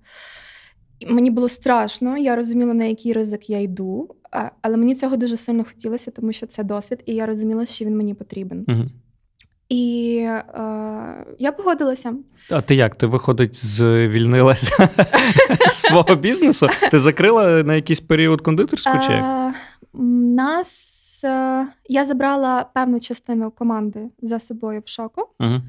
[1.07, 4.15] Мені було страшно, я розуміла, на який ризик я йду,
[4.61, 7.97] але мені цього дуже сильно хотілося, тому що це досвід, і я розуміла, що він
[7.97, 8.65] мені потрібен.
[8.65, 8.87] Mm-hmm.
[9.69, 12.13] І е, я погодилася.
[12.49, 12.95] А ти як?
[12.95, 14.89] Ти виходить, звільнилася
[15.67, 16.67] з свого бізнесу?
[16.91, 18.97] Ти закрила на якийсь період кондитерську?
[19.07, 19.53] чи як?
[19.93, 25.27] Нас е, я забрала певну частину команди за собою в шоку.
[25.39, 25.61] Угу.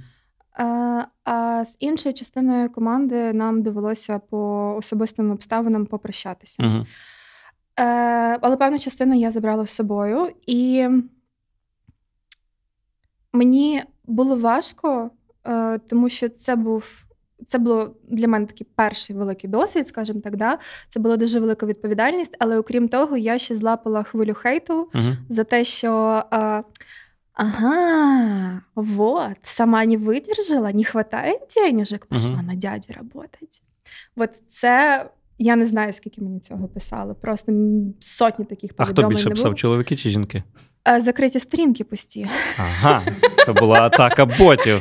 [0.55, 6.63] А з іншою частиною команди нам довелося по особистим обставинам попрощатися.
[6.63, 6.87] Угу.
[8.41, 10.89] Але певну частину я забрала з собою, і
[13.33, 15.11] мені було важко,
[15.47, 16.85] е, тому що це був.
[17.47, 20.37] Це було для мене такий перший великий досвід, скажімо так.
[20.37, 20.59] Да?
[20.91, 25.45] Це була дуже велика відповідальність, але окрім того, я ще злапала хвилю хейту uh за
[25.45, 26.63] те, що а,
[27.35, 33.39] ага, вот, сама не видержала, не вистачає денежок, пішла uh на дядю працювати.
[34.17, 35.07] От це
[35.39, 37.15] я не знаю, скільки мені цього писали.
[37.15, 37.53] Просто
[38.01, 39.05] сотні таких повідомлень.
[39.05, 40.43] А хто більше писав, чоловіки чи жінки?
[40.89, 42.27] Е, закриті сторінки пусті.
[42.59, 43.03] Ага,
[43.47, 44.79] це була атака ботів.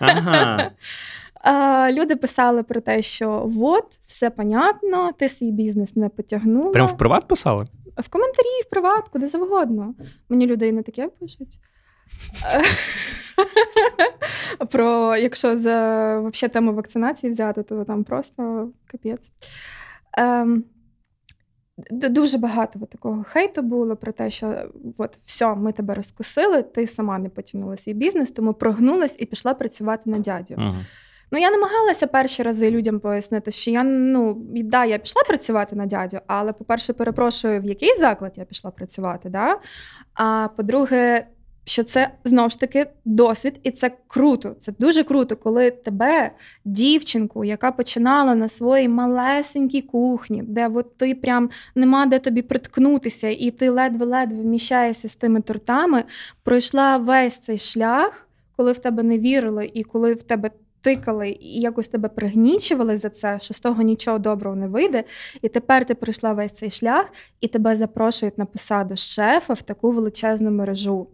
[0.00, 0.70] Ага.
[1.92, 6.70] Люди писали про те, що от, все понятно, ти свій бізнес не потягнула.
[6.70, 7.66] Прямо в приват писали?
[7.96, 9.94] В коментарі, в приват, куди завгодно.
[10.28, 11.58] Мені людей не таке пишуть.
[14.70, 15.78] Про якщо за
[16.20, 19.30] вообще, тему вакцинації взяти, то там просто капець.
[20.18, 20.64] Ем,
[21.90, 27.18] Дуже багато такого хейту було про те, що от все, ми тебе розкусили, ти сама
[27.18, 30.54] не потягнула свій бізнес, тому прогнулась і пішла працювати на дядю.
[30.54, 30.84] Uh-huh.
[31.30, 35.86] Ну, я намагалася перші рази людям пояснити, що я ну да, я пішла працювати на
[35.86, 39.28] дядю, але, по-перше, перепрошую, в який заклад я пішла працювати.
[39.28, 39.58] да?
[40.14, 41.26] А по-друге,
[41.68, 44.56] що це знову ж таки досвід, і це круто.
[44.58, 46.30] Це дуже круто, коли тебе,
[46.64, 53.28] дівчинку, яка починала на своїй малесенькій кухні, де от ти прям нема де тобі приткнутися,
[53.28, 56.04] і ти ледве-ледве вміщаєшся з тими тортами,
[56.42, 60.50] пройшла весь цей шлях, коли в тебе не вірили, і коли в тебе.
[60.80, 65.04] Тикали і якось тебе пригнічували за це, що з того нічого доброго не вийде.
[65.42, 69.90] І тепер ти пройшла весь цей шлях, і тебе запрошують на посаду шефа в таку
[69.90, 71.06] величезну мережу.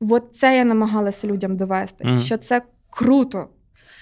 [0.00, 2.20] От це я намагалася людям довести, mm.
[2.20, 3.48] що це круто.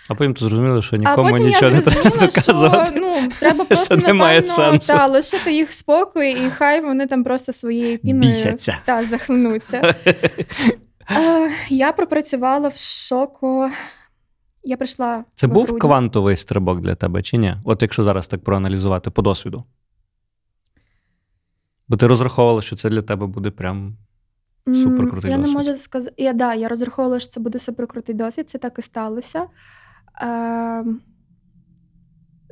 [0.09, 2.93] А потім ти зрозуміла, що нікому а нічого не треба доказувати.
[2.93, 7.53] Що, ну, Треба просто це напевно, та, лишити їх спокій, і хай вони там просто
[7.53, 9.95] своєю піною та, захлинуться.
[11.11, 13.71] е, я пропрацювала в шоку.
[14.65, 15.25] Я прийшла.
[15.35, 15.79] Це був грудні.
[15.79, 17.57] квантовий стрибок для тебе, чи ні?
[17.65, 19.65] От якщо зараз так проаналізувати по досвіду.
[21.89, 23.97] Бо ти розраховувала, що це для тебе буде прям
[24.75, 25.55] Суперкрутий я досвід.
[25.55, 26.15] не можу сказати.
[26.19, 29.47] Я да, я розраховувала, що це буде суперкрутий досвід, це так і сталося.
[30.23, 30.85] Е,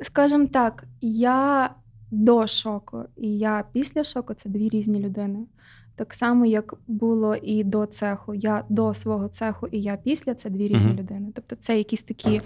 [0.01, 1.69] Скажімо так, я
[2.11, 5.45] до шоку і я після шоку це дві різні людини.
[5.95, 8.33] Так само, як було і до цеху.
[8.33, 10.99] Я до свого цеху, і я після це дві різні mm-hmm.
[10.99, 11.31] людини.
[11.35, 12.41] Тобто це якісь такі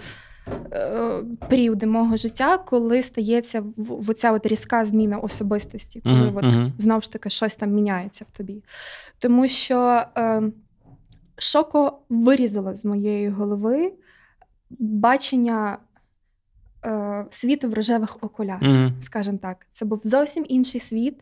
[1.48, 7.00] періоди мого життя, коли стається в, оця от різка зміна особистості, коли Мгм, от, знову
[7.00, 8.64] ж таки щось там міняється в тобі.
[9.18, 10.42] Тому що е,
[11.38, 13.92] шоко вирізало з моєї голови
[14.78, 15.78] бачення
[16.84, 18.94] е, світу в рожевих окулярах Мгм.
[19.00, 19.66] скажімо так.
[19.72, 21.20] Це був зовсім інший світ,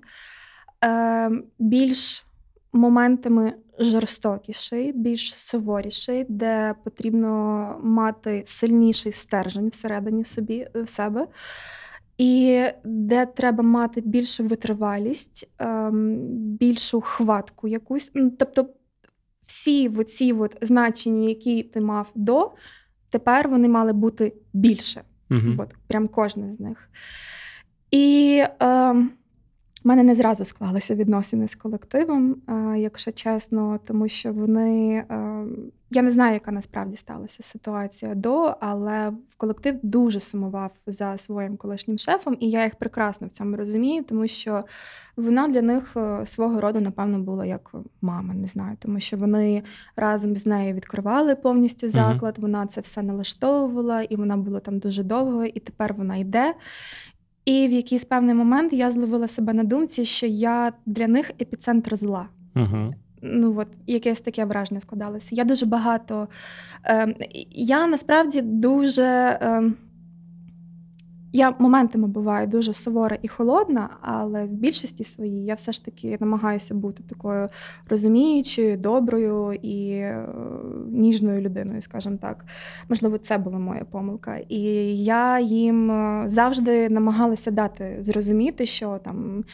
[0.85, 2.25] е, більш
[2.73, 11.27] моментами жорстокіший, більш суворіший, де потрібно мати сильніший стержень всередині собі, в себе.
[12.19, 16.17] І де треба мати більшу витривалість, ем,
[16.57, 18.13] більшу хватку якусь.
[18.39, 18.69] Тобто,
[19.41, 19.89] всі
[20.33, 22.51] от значення, які ти мав до,
[23.11, 25.03] тепер вони мали бути більше.
[25.29, 25.57] Мгм.
[25.59, 26.91] От, прям кожне з них.
[27.91, 28.95] І е,
[29.85, 32.37] в мене не зразу склалися відносини з колективом,
[32.77, 35.05] якщо чесно, тому що вони.
[35.91, 41.99] Я не знаю, яка насправді сталася ситуація до, але колектив дуже сумував за своїм колишнім
[41.99, 44.65] шефом, і я їх прекрасно в цьому розумію, тому що
[45.17, 49.63] вона для них е, свого роду, напевно, була як мама, не знаю, тому що вони
[49.97, 55.03] разом з нею відкривали повністю заклад, вона це все налаштовувала, і вона була там дуже
[55.03, 56.55] довго, і тепер вона йде.
[57.49, 61.97] І в якийсь певний момент я зловила себе на думці, що я для них епіцентр
[61.97, 62.29] зла.
[62.57, 62.95] Угу.
[63.23, 65.35] Ну от якесь таке враження складалося.
[65.35, 66.29] Я дуже багато.
[66.85, 67.15] Е,
[67.51, 69.03] я насправді дуже.
[69.03, 69.73] Е,
[71.33, 76.17] я моментами буваю дуже сувора і холодна, але в більшості своїй я все ж таки
[76.21, 77.49] намагаюся бути такою
[77.89, 80.29] розуміючою, доброю і е,
[80.91, 82.45] ніжною людиною, скажімо так.
[82.89, 84.41] Можливо, це була моя помилка.
[84.49, 84.63] І
[85.05, 89.45] я їм е, завжди намагалася дати зрозуміти, що там.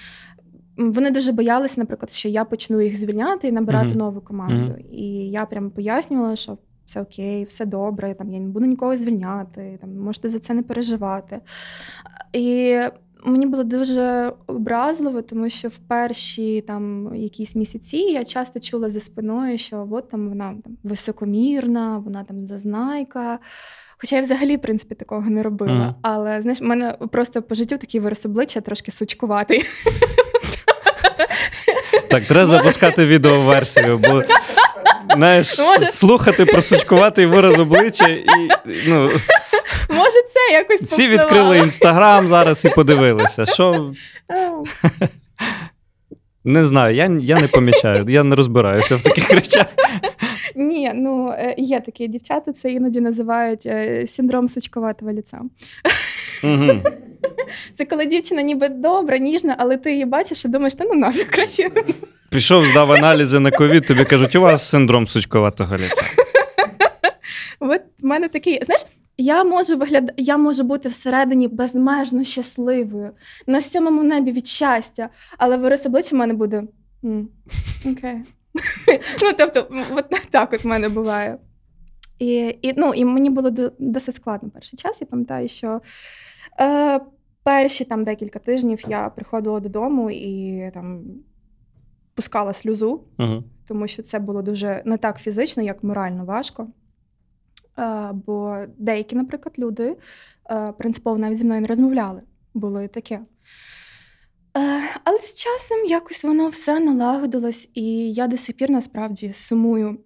[0.76, 3.98] Вони дуже боялися, наприклад, що я почну їх звільняти і набирати Мгм.
[3.98, 4.72] нову команду.
[4.72, 4.76] Мгм.
[4.92, 9.78] І я прям пояснювала, що все окей, все добре, там я не буду нікого звільняти,
[9.80, 11.40] там можете за це не переживати.
[12.32, 12.78] І
[13.24, 19.00] мені було дуже образливо, тому що в перші там якісь місяці я часто чула за
[19.00, 23.38] спиною, що от там вона там високомірна, вона там зазнайка.
[23.98, 25.72] Хоча я взагалі, в принципі, такого не робила.
[25.72, 25.94] Мгм.
[26.02, 29.64] Але знаєш, в мене просто по життю такий вираз обличчя трошки сучкуватий.
[32.08, 34.22] Так, треба запускати відеоверсію, бо
[35.16, 38.24] знаєш, Може- слухати про сучкуватий вираз обличчя і
[38.88, 39.10] ну,
[39.88, 41.14] Може, це якось всі повпливало.
[41.14, 43.46] відкрили інстаграм зараз і подивилися.
[43.46, 43.92] Що
[46.44, 49.66] не знаю, я, я не помічаю, я не розбираюся в таких речах.
[50.56, 55.40] Ні, ну е, є такі дівчата, це іноді називають е, синдром сучковатого ліця.
[56.44, 56.72] Угу.
[57.74, 61.30] Це коли дівчина ніби добра, ніжна, але ти її бачиш і думаєш, та ну нафіг
[61.30, 61.70] краще.
[62.30, 66.02] Пішов, здав аналізи на ковід, тобі кажуть, у вас синдром сучковатого ліця.
[67.60, 68.86] От в мене такий, знаєш,
[69.18, 70.12] я можу вигляд...
[70.16, 73.10] я можу бути всередині безмежно щасливою,
[73.46, 75.08] на сьомому небі від щастя,
[75.38, 76.62] але вираз обличчя в мене буде.
[77.04, 77.28] «М,
[77.86, 78.16] Окей.
[79.22, 81.38] Ну, тобто, от так от в мене буває.
[82.18, 85.00] І, і, ну, і мені було досить складно перший час.
[85.00, 85.80] Я пам'ятаю, що
[86.60, 87.00] е,
[87.44, 91.02] перші там декілька тижнів я приходила додому і там
[92.14, 93.44] пускала сльозу, Угу.
[93.68, 96.68] тому що це було дуже не так фізично, як морально важко.
[97.76, 99.96] А, бо деякі, наприклад, люди
[100.44, 102.22] а, принципово навіть зі мною не розмовляли.
[102.54, 103.20] Було і таке.
[105.04, 109.98] Але з часом якось воно все налагодилось, і я до сих пір насправді сумую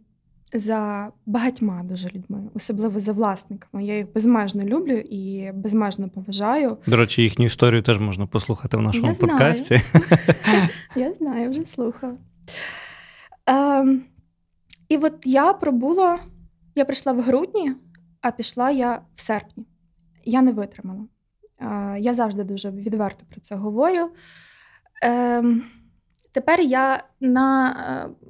[0.52, 3.84] за багатьма дуже людьми, особливо за власниками.
[3.84, 6.76] Я їх безмежно люблю і безмежно поважаю.
[6.86, 9.30] До речі, їхню історію теж можна послухати в нашому Я знаю.
[9.30, 9.80] подкасті.
[10.96, 12.16] Я знаю, вже слухала.
[13.46, 14.02] Ем,
[14.88, 16.18] і от я пробула,
[16.74, 17.72] я прийшла в грудні,
[18.20, 19.66] а пішла я в серпні.
[20.24, 21.04] Я не витримала.
[21.60, 24.10] Е, я завжди дуже відверто про це говорю.
[25.02, 25.64] Ем,
[26.32, 28.26] тепер я на е,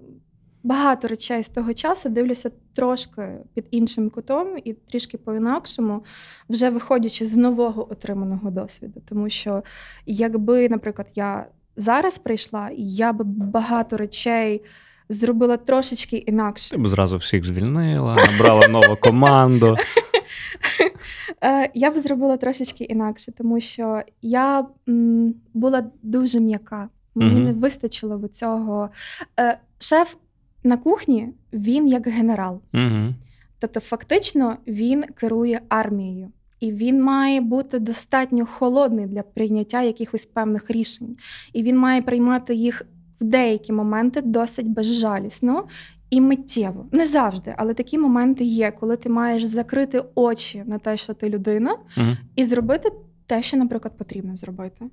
[0.69, 6.05] багато речей з того часу дивлюся трошки під іншим кутом і трішки по-інакшому,
[6.49, 9.03] вже виходячи з нового отриманого досвіду.
[9.09, 9.63] Тому що,
[10.07, 11.47] якби, наприклад, я
[11.77, 14.63] зараз прийшла, я би багато речей
[15.09, 16.71] зробила трошечки інакше.
[16.71, 19.77] Ти б зразу всіх звільнила, набрала нову команду.
[21.45, 24.67] Е, Я б зробила трошечки інакше, тому що я
[25.55, 26.89] була дуже м'яка.
[27.15, 28.91] Мені не вистачило цього.
[29.41, 30.15] Е, Шеф
[30.65, 32.61] на кухні він як генерал.
[32.75, 33.15] Угу.
[33.59, 36.29] Тобто, фактично, він керує армією.
[36.61, 41.17] І він має бути достатньо холодний для прийняття якихось певних рішень.
[41.53, 42.87] І він має приймати їх
[43.21, 45.65] в деякі моменти досить безжалісно
[46.11, 50.97] І миттєво, не завжди, але такі моменти є, коли ти маєш закрити очі на те,
[50.97, 52.07] що ти людина, Угу.
[52.37, 52.93] і зробити
[53.27, 54.85] те, що, наприклад, потрібно зробити.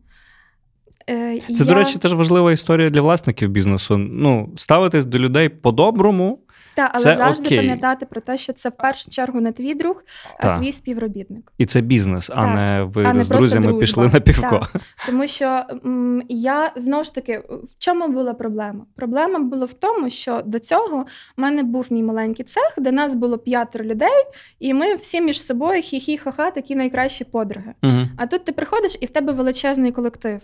[1.09, 3.97] Е, Це, до речі, теж важлива історія для власників бізнесу.
[3.97, 6.39] Ну, ставитись до людей по-доброму.
[6.75, 7.57] та, але це завжди окей.
[7.57, 10.03] пам'ятати про те, що це в першу чергу не твій друг,
[10.39, 11.51] а твій співробітник.
[11.57, 12.55] І це бізнес, а Так.
[12.55, 13.79] не ви А не з друзями дружба.
[13.79, 14.61] пішли на півко.
[15.07, 18.85] Тому що м, я знову ж таки, в чому була проблема?
[18.95, 21.05] Проблема була в тому, що до цього
[21.37, 24.23] в мене був мій маленький цех, де нас було п'ятеро людей,
[24.59, 27.73] і ми всі між собою хі-хі, ха-ха, такі найкращі подруги.
[27.83, 27.99] Угу.
[28.17, 30.39] А тут ти приходиш і в тебе величезний колектив.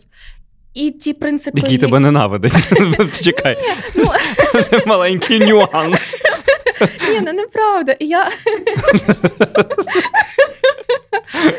[0.74, 1.60] І ті принципи.
[1.64, 2.54] Який тебе ненавидить.
[3.22, 3.58] Чекай.
[3.96, 4.06] Ну,
[4.70, 6.16] Це маленький нюанс.
[7.10, 7.92] Ні, ну неправда.
[8.00, 8.30] І Я,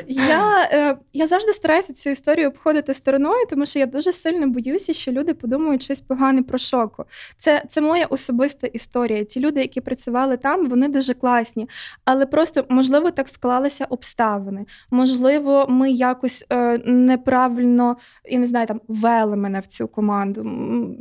[0.06, 4.92] я, е, я завжди стараюся цю історію обходити стороною, тому що я дуже сильно боюся,
[4.92, 7.04] що люди подумають щось погане про шоку.
[7.38, 9.24] Це, це моя особиста історія.
[9.24, 11.68] Ті люди, які працювали там, вони дуже класні.
[12.04, 14.66] Але просто, можливо, так склалися обставини.
[14.90, 20.46] Можливо, ми якось е, неправильно, я не знаю, там вели мене в цю команду.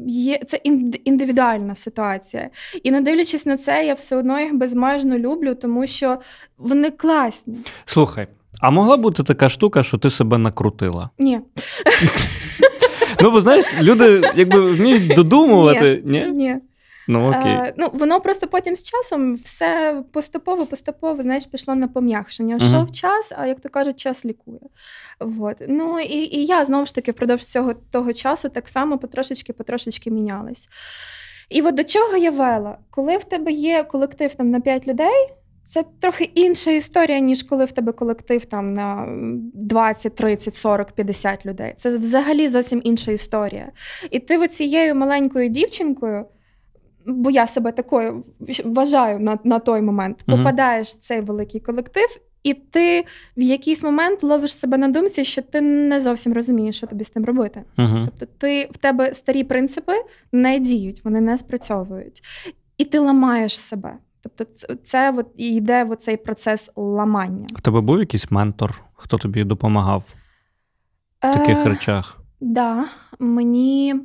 [0.07, 2.49] Є, це ін- індивідуальна ситуація.
[2.83, 6.17] І не дивлячись на це, я все одно їх безмежно люблю, тому що
[6.57, 7.57] вони класні.
[7.85, 8.27] Слухай,
[8.61, 11.09] а могла бути така штука, що ти себе накрутила?
[11.19, 11.39] Ні,
[13.21, 16.01] Ну, бо знаєш, люди якби вміють додумувати.
[16.05, 16.25] Ні?
[16.25, 16.55] ні.
[17.07, 17.51] Ну окей.
[17.51, 22.55] Е, ну, воно просто потім з часом все поступово, поступово, знаєш, пішло на пом'якшення.
[22.55, 24.59] Йшов час, а як то кажуть, час лікує.
[25.19, 25.57] Вот.
[25.67, 30.11] Ну і, і я знову ж таки впродовж цього того часу так само потрошечки, потрошечки
[30.11, 30.69] мінялась.
[31.49, 32.77] І от до чого я вела?
[32.89, 35.27] Коли в тебе є колектив там на 5 людей,
[35.63, 39.07] це трохи інша історія, ніж коли в тебе колектив там на
[39.53, 41.73] 20, 30, 40, 50 людей.
[41.77, 43.71] Це взагалі зовсім інша історія.
[44.11, 46.25] І ти оцією маленькою дівчинкою,
[47.05, 48.23] бо я себе такою
[48.65, 52.07] вважаю на, на той момент, попадаєш в цей великий колектив.
[52.43, 53.05] І ти
[53.37, 57.09] в якийсь момент ловиш себе на думці, що ти не зовсім розумієш, що тобі з
[57.09, 57.63] тим робити.
[57.77, 57.97] Угу.
[58.05, 59.93] Тобто, ти в тебе старі принципи
[60.31, 62.21] не діють, вони не спрацьовують,
[62.77, 63.97] і ти ламаєш себе.
[64.23, 64.45] Тобто,
[64.83, 67.47] це, от і йде в цей процес ламання.
[67.55, 70.03] В тебе був якийсь ментор, хто тобі допомагав
[71.21, 72.17] в таких Е, речах?
[72.41, 72.85] Да,
[73.19, 73.95] мені,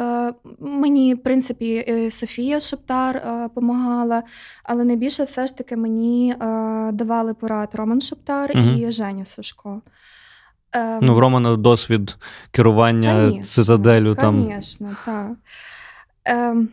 [0.00, 4.22] е, мені, в принципі, е, Софія Шептар е, помагала,
[4.64, 6.36] але найбільше все ж таки мені е,
[6.92, 8.76] давали порад Роман Шептар Мгм.
[8.78, 9.82] і Женя Сушко.
[10.76, 12.16] Е, Ну, в Романа досвід
[12.50, 14.44] керування Конечно, цитаделю там.
[14.44, 15.30] Звісно, так.
[16.24, 16.68] Ем,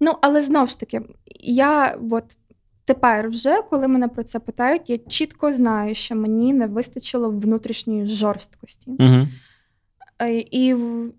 [0.00, 1.00] ну, але знову ж таки,
[1.40, 2.36] я от
[2.84, 8.06] тепер, вже, коли мене про це питають, я чітко знаю, що мені не вистачило внутрішньої
[8.06, 8.90] жорсткості.
[8.98, 9.28] Угу.
[10.50, 10.76] І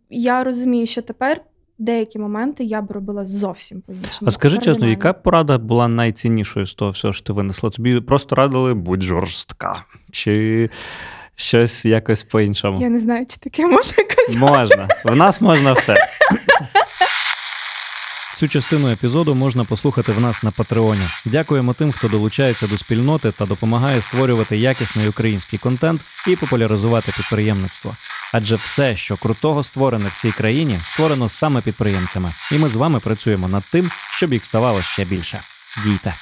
[0.09, 1.41] я розумію, що тепер
[1.77, 4.27] деякі моменти я б робила зовсім по-іншому.
[4.27, 7.69] А скажи чесно, яка порада була найціннішою з того всього, що ти винесла?
[7.69, 10.69] Тобі просто радили будь жорстка, чи
[11.35, 12.81] щось якось по-іншому?
[12.81, 14.37] Я не знаю, чи таке можна казати.
[14.37, 14.87] Можна.
[15.05, 15.95] В нас можна все.
[18.35, 21.07] Цю частину епізоду можна послухати в нас на Патреоні.
[21.25, 27.95] Дякуємо тим, хто долучається до спільноти та допомагає створювати якісний український контент і популяризувати підприємництво.
[28.33, 32.99] Адже все, що крутого створене в цій країні, створено саме підприємцями, і ми з вами
[32.99, 35.41] працюємо над тим, щоб їх ставало ще більше.
[35.83, 36.13] Дійте.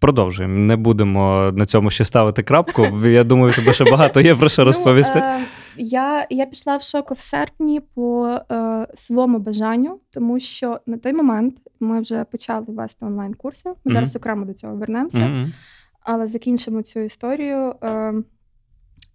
[0.00, 0.54] Продовжуємо.
[0.58, 2.86] Не будемо на цьому ще ставити крапку.
[3.08, 5.12] Я думаю, тебе ще багато є про що розповісти.
[5.16, 5.46] Ну, е,
[5.76, 11.12] я, я пішла в шоку в серпні по е, своєму бажанню, тому що на той
[11.12, 13.68] момент ми вже почали вести онлайн-курси.
[13.68, 13.92] Ми Мгм.
[13.94, 15.52] зараз окремо до цього вернемося, Мгм.
[16.00, 17.74] але закінчимо цю історію.
[17.82, 18.14] Е,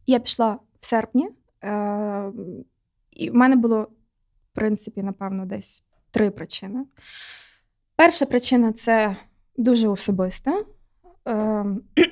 [0.08, 1.30] я пішла в серпні,
[1.64, 2.32] е,
[3.12, 3.82] і в мене було,
[4.52, 6.80] в принципі, напевно, десь три причини.
[7.96, 9.16] Перша причина це
[9.58, 10.64] дуже особиста.
[11.28, 11.66] Е,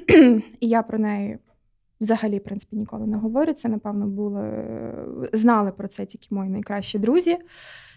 [0.59, 1.37] і я про неї
[2.01, 3.53] взагалі, в принципі, ніколи не говорю.
[3.53, 4.65] Це, напевно, були
[5.33, 7.37] знали про це тільки мої найкращі друзі,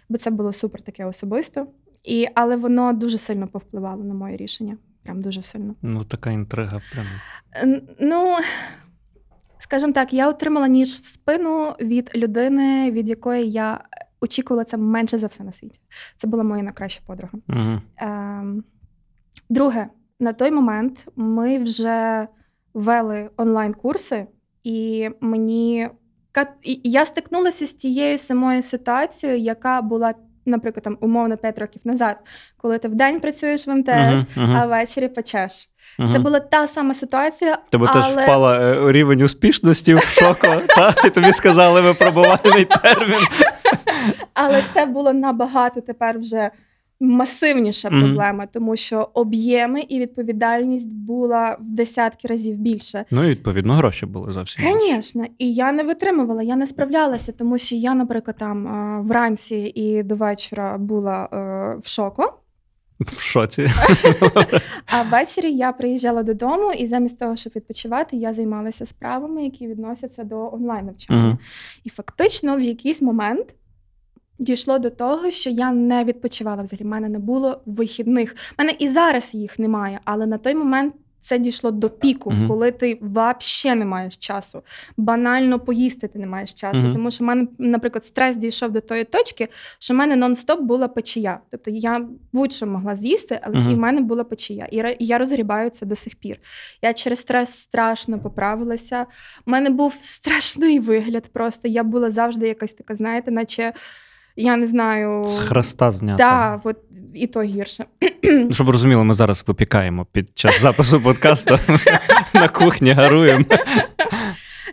[0.09, 1.67] бо це було супер таке особисто.
[2.05, 4.77] І, але воно дуже сильно повпливало на моє рішення.
[5.03, 5.75] Прям дуже сильно.
[5.83, 6.81] Ну, така інтрига.
[6.93, 7.07] Прям.
[8.01, 8.37] Ну,
[9.59, 13.81] скажімо так, я отримала ніж в спину від людини, від якої я
[14.21, 15.81] очікувала це менше за все на світі.
[16.17, 17.39] Це була моя найкраща подруга.
[17.49, 17.81] Угу.
[17.97, 18.64] Ем,
[19.51, 19.87] друге,
[20.21, 22.27] на той момент ми вже
[22.75, 24.27] вели онлайн-курси,
[24.64, 25.89] і мені
[26.62, 30.14] і я стикнулася з тією самою ситуацією, яка була,
[30.47, 32.17] наприклад, там умовно 5 років назад,
[32.57, 35.69] коли ти вдень працюєш в МТС, а ввечері печеш.
[36.12, 37.59] Це була та сама ситуація.
[37.71, 38.03] Тебе але...
[38.03, 40.47] теж впала е, рівень успішності в шоку,
[40.77, 40.95] та?
[41.05, 43.21] і тобі сказали випробувальний термін.
[44.35, 46.51] Але це було набагато тепер вже
[47.01, 48.01] масивніша mm-hmm.
[48.01, 53.05] проблема, тому що об'єми і відповідальність була в десятки разів більше.
[53.11, 54.65] Ну і відповідно гроші були зовсім.
[54.73, 60.03] Звісно, і я не витримувала, я не справлялася, тому що я, наприклад, там вранці і
[60.03, 62.23] до вечора була е, в шоку.
[63.01, 63.69] В шоці.
[64.87, 70.25] А ввечері я приїжджала додому, і замість того, щоб відпочивати, я займалася справами, які відносяться
[70.25, 71.25] до онлайн навчання.
[71.25, 71.39] Uh-huh.
[71.85, 73.55] І фактично в якийсь момент
[74.39, 76.87] дійшло до того, що я не відпочивала взагалі.
[76.87, 78.37] У мене не було вихідних.
[78.59, 80.95] У мене і зараз їх немає, але на той момент.
[81.20, 82.49] Це дійшло до піку, uh-huh.
[82.49, 84.62] коли ти взагалі не маєш часу.
[84.97, 86.78] Банально поїсти ти не маєш часу.
[86.78, 86.93] Uh-huh.
[86.93, 90.89] Тому що в мене, наприклад, стрес дійшов до тої точки, що в мене нон-стоп була
[90.89, 91.41] печія.
[91.51, 93.72] Тобто я будь-що могла з'їсти, але uh-huh.
[93.72, 94.68] і в мене була печія.
[94.70, 96.39] І я розгрібаю це до сих пір.
[96.82, 99.07] Я через стрес страшно поправилася.
[99.47, 101.24] У мене був страшний вигляд.
[101.32, 103.72] Просто я була завжди якась така, знаєте, наче
[104.37, 105.24] я не знаю.
[105.24, 106.18] З хреста знято.
[106.18, 106.76] Да, от
[107.14, 107.84] і то гірше.
[108.51, 111.59] Щоб ви розуміли, ми зараз випікаємо під час запису подкасту
[112.34, 113.45] на кухні гаруємо.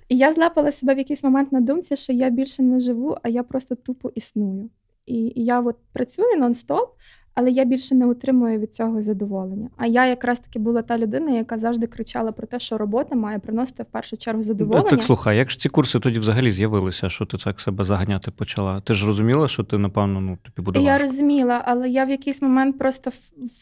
[0.09, 3.43] Я злапала себе в якийсь момент на думці, що я більше не живу, а я
[3.43, 4.69] просто тупо існую.
[5.05, 6.87] І я от працюю нон-стоп,
[7.35, 9.69] але я більше не отримую від цього задоволення.
[9.77, 13.39] А я якраз таки була та людина, яка завжди кричала про те, що робота має
[13.39, 14.89] приносити в першу чергу задоволення.
[14.89, 18.81] Так слухай, як ж ці курси тоді взагалі з'явилися, що ти так себе заганяти почала?
[18.81, 21.07] Ти ж розуміла, що ти напевно ну тобі буде я важко?
[21.07, 23.11] розуміла, але я в якийсь момент просто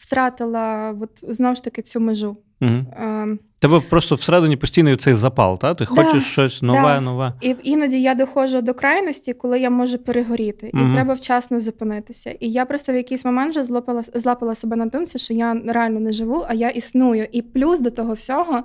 [0.00, 2.36] втратила от знову ж таки цю межу.
[2.62, 2.84] Угу.
[2.96, 5.74] Ем, Тебе просто всередині постійно цей запал, та?
[5.74, 7.00] Ти хочеш да, щось нове, да.
[7.00, 7.32] нове.
[7.40, 10.94] І іноді я доходжу до крайності, коли я можу перегоріти, і угу.
[10.94, 12.30] треба вчасно зупинитися.
[12.30, 16.00] І я просто в якийсь момент вже злапала, злапала себе на думці, що я реально
[16.00, 17.26] не живу, а я існую.
[17.32, 18.62] І плюс до того всього,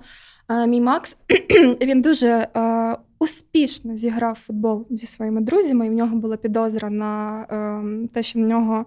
[0.50, 1.18] е, мій Макс
[1.82, 7.42] він дуже е, успішно зіграв футбол зі своїми друзями, і в нього була підозра на
[7.42, 8.86] е, те, що в нього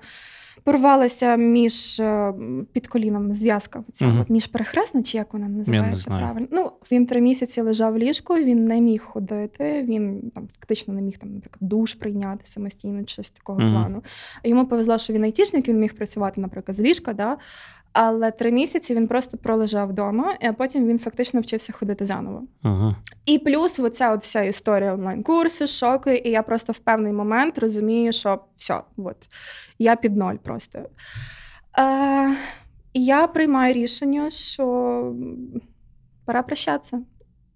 [0.64, 2.34] порвалася між е,
[2.72, 4.20] під коліном зв'язка, ця uh-huh.
[4.20, 6.48] от міжперехресна, чи як вона називається правильно.
[6.50, 11.02] Ну, Він три місяці лежав в ліжку, він не міг ходити, він там фактично не
[11.02, 13.72] міг там, наприклад, душ прийняти самостійно, щось такого uh-huh.
[13.72, 14.02] плану.
[14.44, 17.12] Йому повезло, що він айтішник, він міг працювати, наприклад, з ліжка.
[17.12, 17.36] Да?
[17.92, 22.42] Але три місяці він просто пролежав вдома, а потім він фактично вчився ходити заново.
[22.62, 22.96] Ага.
[23.26, 28.12] І плюс оця от вся історія онлайн-курси, шоки, і я просто в певний момент розумію,
[28.12, 29.16] що все, от,
[29.78, 30.78] я під ноль просто.
[31.78, 32.34] Е,
[32.94, 35.14] Я приймаю рішення, що
[36.24, 37.02] пора прощатися.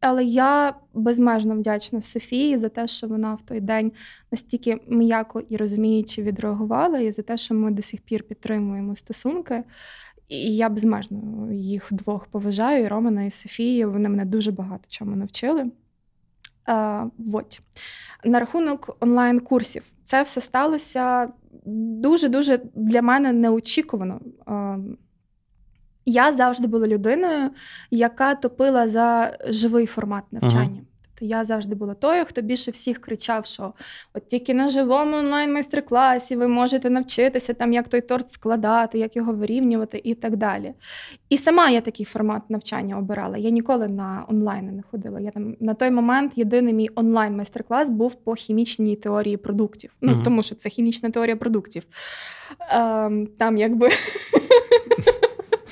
[0.01, 3.93] Але я безмежно вдячна Софії за те, що вона в той день
[4.33, 9.65] настільки м'яко і розуміючи відреагувала, і за те, що ми до сих пір підтримуємо стосунки.
[10.29, 13.91] І я безмежно їх двох поважаю, і Романа і Софію.
[13.91, 15.71] Вони мене дуже багато чому навчили.
[16.67, 17.61] А, вот.
[18.25, 21.29] На рахунок онлайн-курсів, це все сталося
[21.67, 24.21] дуже-дуже для мене неочікувано.
[24.47, 24.79] А,
[26.07, 27.51] я завжди була людиною,
[27.91, 30.81] яка топила за живий формат навчання.
[30.81, 30.94] Uh-huh.
[31.25, 33.73] Я завжди була тою, хто більше всіх кричав, що
[34.15, 39.33] от тільки на живому онлайн-майстер-класі ви можете навчитися, там, як той торт складати, як його
[39.33, 40.75] вирівнювати і так далі.
[41.29, 43.37] І сама я такий формат навчання обирала.
[43.37, 45.21] Я ніколи на онлайн не ходила.
[45.21, 49.91] Я там На той момент єдиний мій онлайн-майстер-клас був по хімічній теорії продуктів.
[50.01, 51.83] Ну, uh Тому що це хімічна теорія продуктів.
[52.71, 53.89] Ем, Там якби.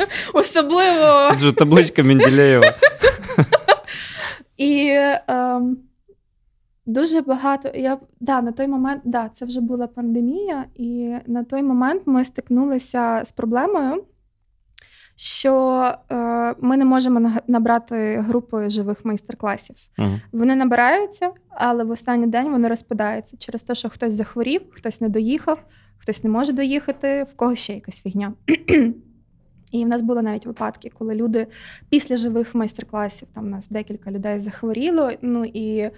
[0.32, 1.30] Особливо.
[1.56, 2.74] Табличка Менделєєва.
[4.62, 5.60] І е,
[6.86, 7.70] дуже багато.
[7.74, 12.24] Я да, на той момент, да, це вже була пандемія, і на той момент ми
[12.24, 14.04] стикнулися з проблемою,
[15.16, 19.76] що е, ми не можемо набрати групи живих майстер-класів.
[19.98, 25.00] uh Вони набираються, але в останній день вони розпадаються через те, що хтось захворів, хтось
[25.00, 25.58] не доїхав,
[25.98, 28.32] хтось не може доїхати, в кого ще якась фігня.
[29.72, 31.46] І в нас були навіть випадки, коли люди
[31.88, 35.10] після живих майстер-класів там у нас декілька людей захворіло.
[35.22, 35.90] Ну і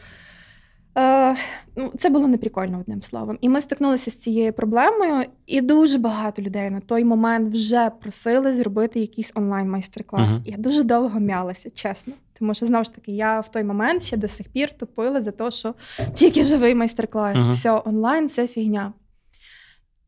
[0.98, 1.36] е,
[1.76, 3.38] ну, це було неприкольно одним словом.
[3.40, 8.52] І ми стикнулися з цією проблемою, і дуже багато людей на той момент вже просили
[8.52, 10.32] зробити якийсь онлайн-майстер-клас.
[10.32, 10.42] Uh-huh.
[10.44, 12.12] Я дуже довго м'ялася, чесно.
[12.38, 15.30] Тому що знову ж таки, я в той момент ще до сих пір тупила за
[15.30, 15.74] те, що
[16.14, 17.52] тільки живий майстер-клас, uh-huh.
[17.52, 18.92] все онлайн це фігня.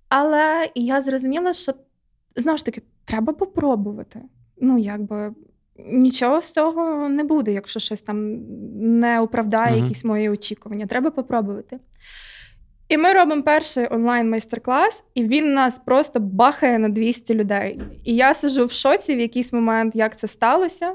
[0.08, 1.72] Але я зрозуміла, що
[2.36, 4.20] знову ж таки треба попробувати.
[4.60, 5.34] Ну, якби
[5.78, 8.38] нічого з того не буде, якщо щось там
[9.00, 9.82] не оправдає uh-huh.
[9.82, 10.86] якісь мої очікування.
[10.86, 11.78] Треба попробувати.
[12.88, 17.80] І ми робимо перший онлайн-майстер-клас, і він нас просто бахає на 200 людей.
[18.04, 20.92] І я сижу в шоці в якийсь момент, як це сталося.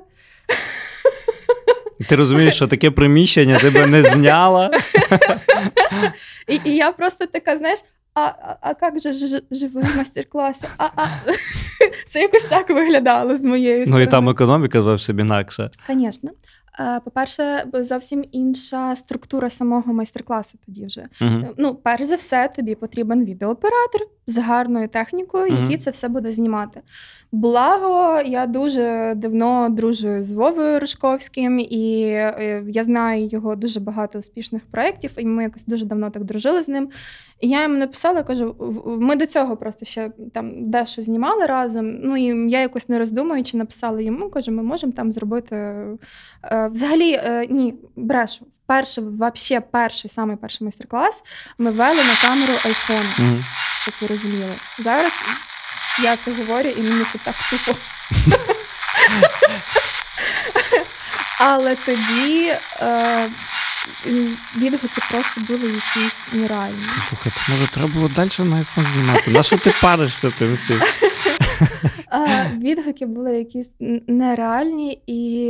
[2.09, 4.72] Ти розумієш, що таке приміщення тебе не зняла.
[6.47, 7.80] І і я просто така, знаєш,
[8.22, 10.63] а, а, як же ж, живий мастер-клас?
[10.78, 11.07] А, а.
[12.07, 13.99] Це якось так виглядало з моєї сторони.
[13.99, 15.69] Ну і там економіка зовсім інакша.
[15.89, 16.32] Звісно.
[17.03, 21.05] По-перше, зовсім інша структура самого майстер-класу тоді вже.
[21.22, 21.47] Угу.
[21.57, 25.80] Ну, перш за все, тобі потрібен відеооператор з гарною технікою, який Мгм.
[25.80, 26.82] це все буде знімати.
[27.32, 34.19] Благо, я дуже давно дружую з Вовою Рожковським, і е, я знаю його дуже багато
[34.19, 36.89] успішних проєктів, і ми якось дуже давно так дружили з ним.
[37.39, 38.65] І я йому написала, кажу: «В-
[38.95, 41.91] в- ми до цього просто ще там дещо знімали разом.
[42.03, 45.55] Ну і я якось не роздумуючи, написала йому, кажу, ми можемо там зробити.
[45.55, 45.97] Е,
[46.72, 48.45] Взагалі, е, ні, брешу.
[48.72, 51.24] Вперше, вообще перший, самий перший майстер-клас
[51.57, 53.43] ми вели на камеру айфону, Угу.
[53.82, 54.55] щоб ви розуміли.
[54.80, 55.13] Зараз
[56.03, 57.80] я це говорю, і мені це так тупо.
[61.39, 63.30] Але тоді е,
[64.57, 66.84] відгуки просто були якісь нереальні.
[67.09, 69.32] Слухай, то може треба було далі на айфон знімати?
[69.32, 70.82] На що ти паришся тим всім?
[72.57, 73.70] Відгуки були якісь
[74.07, 75.43] нереальні, і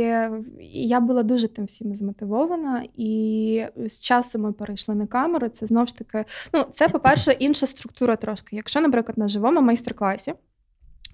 [0.72, 2.84] я була дуже тим всім змотивована.
[2.96, 5.48] І з часом ми перейшли на камеру.
[5.48, 8.56] Це знов ж таки, ну, це, по-перше, інша структура трошки.
[8.56, 10.34] Якщо, наприклад, на живому майстер-класі,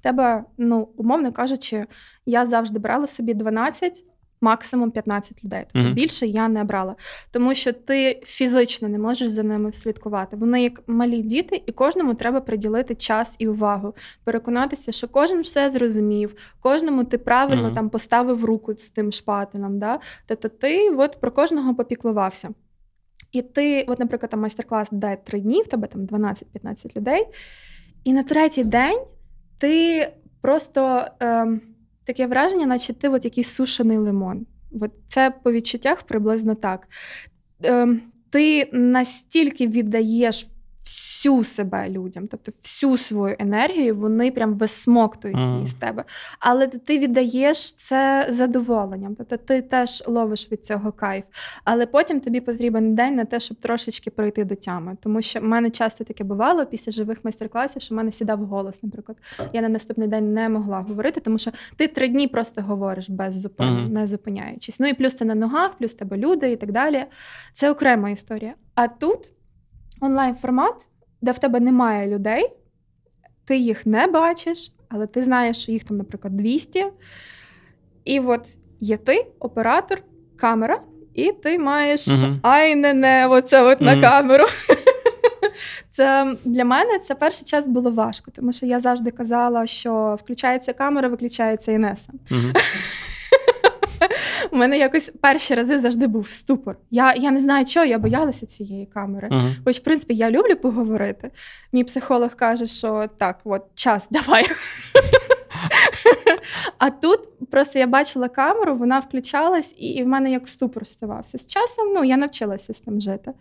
[0.02, 1.86] тебе, ну, умовно кажучи,
[2.26, 4.04] я завжди брала собі 12.
[4.40, 5.64] Максимум 15 людей.
[5.72, 5.94] Тобто Мгм.
[5.94, 6.94] більше я не брала,
[7.30, 10.36] тому що ти фізично не можеш за ними слідкувати.
[10.36, 15.70] Вони як малі діти, і кожному треба приділити час і увагу переконатися, що кожен все
[15.70, 17.74] зрозумів, кожному ти правильно Мгм.
[17.74, 19.78] там поставив руку з тим шпателем.
[19.78, 20.00] Да?
[20.26, 22.48] Тобто ти от про кожного попіклувався.
[23.32, 27.26] І ти, от, наприклад, там майстер-клас дай три дні, в тебе там 12-15 людей,
[28.04, 28.98] і на третій день
[29.58, 30.06] ти
[30.40, 31.60] просто ем,
[32.08, 34.46] таке враження, наче ти от якийсь сушений лимон.
[34.80, 36.88] От це по відчуттях приблизно так.
[37.62, 38.00] Ем,
[38.30, 40.46] ти настільки віддаєш
[41.18, 45.54] всю себе людям, тобто всю свою енергію, вони прям висмоктують Мгм.
[45.54, 46.04] її з тебе.
[46.40, 49.14] Але ти віддаєш це задоволенням.
[49.14, 51.24] Тобто ти теж ловиш від цього кайф.
[51.64, 54.96] Але потім тобі потрібен день на те, щоб трошечки прийти до тями.
[55.02, 58.82] Тому що в мене часто таке бувало після живих майстер-класів, що в мене сідав голос,
[58.82, 59.18] наприклад.
[59.52, 63.40] Я на наступний день не могла говорити, тому що ти три дні просто говориш без
[63.40, 63.92] зупину, Мгм.
[63.92, 64.80] не зупиняючись.
[64.80, 67.04] Ну і плюс ти на ногах, плюс тебе люди і так далі.
[67.54, 68.54] Це окрема історія.
[68.74, 69.18] А тут
[70.00, 70.74] онлайн формат,
[71.22, 72.50] де в тебе немає людей,
[73.44, 76.86] ти їх не бачиш, але ти знаєш, що їх там, наприклад, 200.
[78.04, 78.48] І от
[78.80, 80.02] є ти, оператор,
[80.36, 80.80] камера,
[81.14, 82.40] і ти маєш Мгм.
[82.42, 84.44] ай не не оце от на камеру.
[85.90, 90.72] Це для мене це перший час було важко, тому що я завжди казала, що включається
[90.72, 92.12] камера, виключається Інеса.
[92.30, 92.52] Мгм.
[94.50, 96.76] У мене якось перші рази завжди був ступор.
[96.90, 99.28] Я, я не знаю, чого я боялася цієї камери.
[99.30, 99.54] Мгм.
[99.64, 101.30] Хоч, в принципі, я люблю поговорити.
[101.72, 104.46] Мій психолог каже, що так, от час, давай.
[106.78, 107.20] А тут
[107.50, 111.38] просто я бачила камеру, вона включалась, і в мене як ступор ставався.
[111.38, 113.32] З часом ну, я навчилася з тим жити.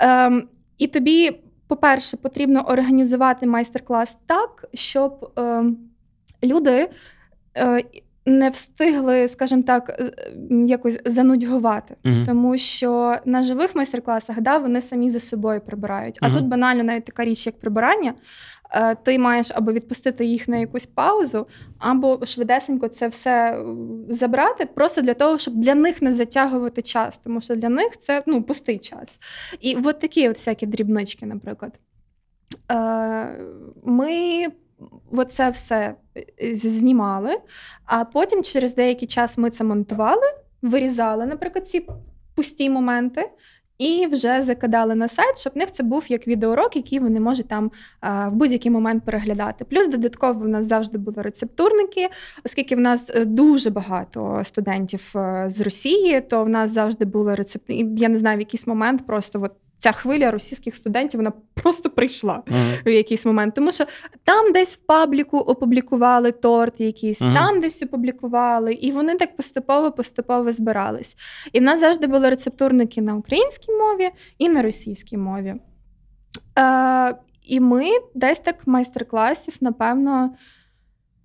[0.00, 0.48] Ем,
[0.78, 5.76] і тобі, по-перше, потрібно організувати майстер-клас так, щоб ем,
[6.42, 6.90] люди.
[7.56, 7.84] Е,
[8.26, 10.12] не встигли, скажімо так, е,
[10.66, 11.96] якось занудьгувати.
[12.04, 12.26] Мгм.
[12.26, 16.18] Тому що на живих майстер-класах да, вони самі за собою прибирають.
[16.20, 16.38] А Мгм.
[16.38, 18.14] тут банально навіть така річ, як прибирання.
[18.70, 21.46] Е, Ти маєш або відпустити їх на якусь паузу,
[21.78, 23.64] або швидесенько це все е,
[24.08, 28.22] забрати, просто для того, щоб для них не затягувати час, тому що для них це
[28.26, 29.18] ну, пустий час.
[29.60, 31.72] І от такі от всякі дрібнички, наприклад.
[33.84, 34.46] Ми
[35.28, 35.94] це все
[36.42, 37.38] е, знімали,
[37.84, 40.26] а потім через деякий час ми це монтували,
[40.62, 41.86] вирізали, наприклад, ці
[42.34, 43.30] пусті моменти.
[43.78, 47.48] І вже закидали на сайт, щоб в них це був як відеоурок, який вони можуть
[47.48, 47.70] там
[48.00, 49.64] а, в будь-який момент переглядати.
[49.64, 52.08] Плюс додатково в нас завжди були рецептурники,
[52.44, 57.34] оскільки в нас е, дуже багато студентів е, з Росії, то в нас завжди були
[57.34, 57.74] рецепти.
[57.96, 62.42] Я не знаю, в якийсь момент просто от ця хвиля російських студентів вона просто прийшла
[62.46, 62.58] Мгм.
[62.86, 63.54] в якийсь момент.
[63.54, 63.84] Тому що
[64.24, 67.34] там десь в пабліку опублікували торт якийсь, Мгм.
[67.34, 71.16] там десь опублікували, і вони так поступово-поступово збирались.
[71.52, 75.54] І в нас завжди були рецептурники на українській мові і на російській мові.
[76.58, 77.14] Е,
[77.46, 77.84] і ми
[78.14, 80.34] десь так майстер-класів, напевно,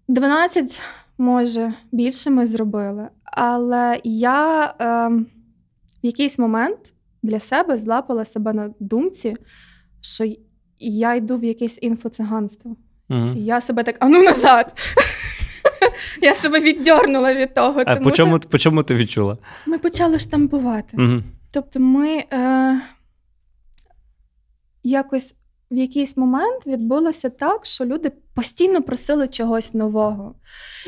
[0.07, 0.81] 12,
[1.17, 3.07] може, більше ми зробили.
[3.23, 5.07] Але я е,
[6.03, 6.92] в якийсь момент
[7.23, 9.35] для себе злапала себе на думці,
[10.01, 10.33] що
[10.79, 12.75] я йду в якесь інфоциганство.
[13.09, 13.33] Угу.
[13.35, 14.79] І я себе так, а ну назад.
[16.21, 17.83] Я себе віддьорнула від того.
[17.85, 19.37] А тому по чому, що по чому ти відчула?
[19.65, 20.97] ми почали штампувати.
[20.97, 21.23] Угу.
[21.51, 22.81] Тобто ми е,
[24.83, 25.35] якось
[25.73, 30.35] в якийсь момент відбулося так, що люди постійно просили чогось нового.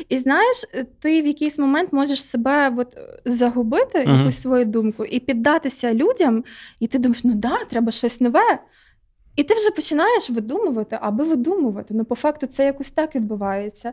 [0.08, 0.64] І знаєш,
[1.00, 4.18] ти в якийсь момент можеш себе от загубити, uh-huh.
[4.18, 6.44] якусь свою думку, і піддатися людям,
[6.80, 8.58] і ти думаєш, ну да, треба щось нове.
[9.36, 11.94] І ти вже починаєш видумувати, аби видумувати.
[11.94, 13.92] Ну, по факту, це якось так відбувається.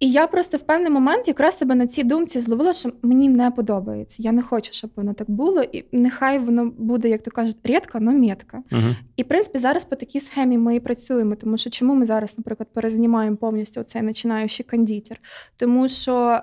[0.00, 3.50] І я просто в певний момент якраз себе на цій думці зловила, що мені не
[3.50, 4.22] подобається.
[4.22, 8.00] Я не хочу, щоб воно так було, і нехай воно буде, як то кажуть, рідка,
[8.00, 8.62] но метка.
[8.70, 8.96] Uh-huh.
[9.16, 11.34] І в принципі зараз по такій схемі ми і працюємо.
[11.36, 15.20] Тому що чому ми зараз, наприклад, перезнімаємо повністю цей починаючий кондитер?
[15.56, 16.40] Тому що.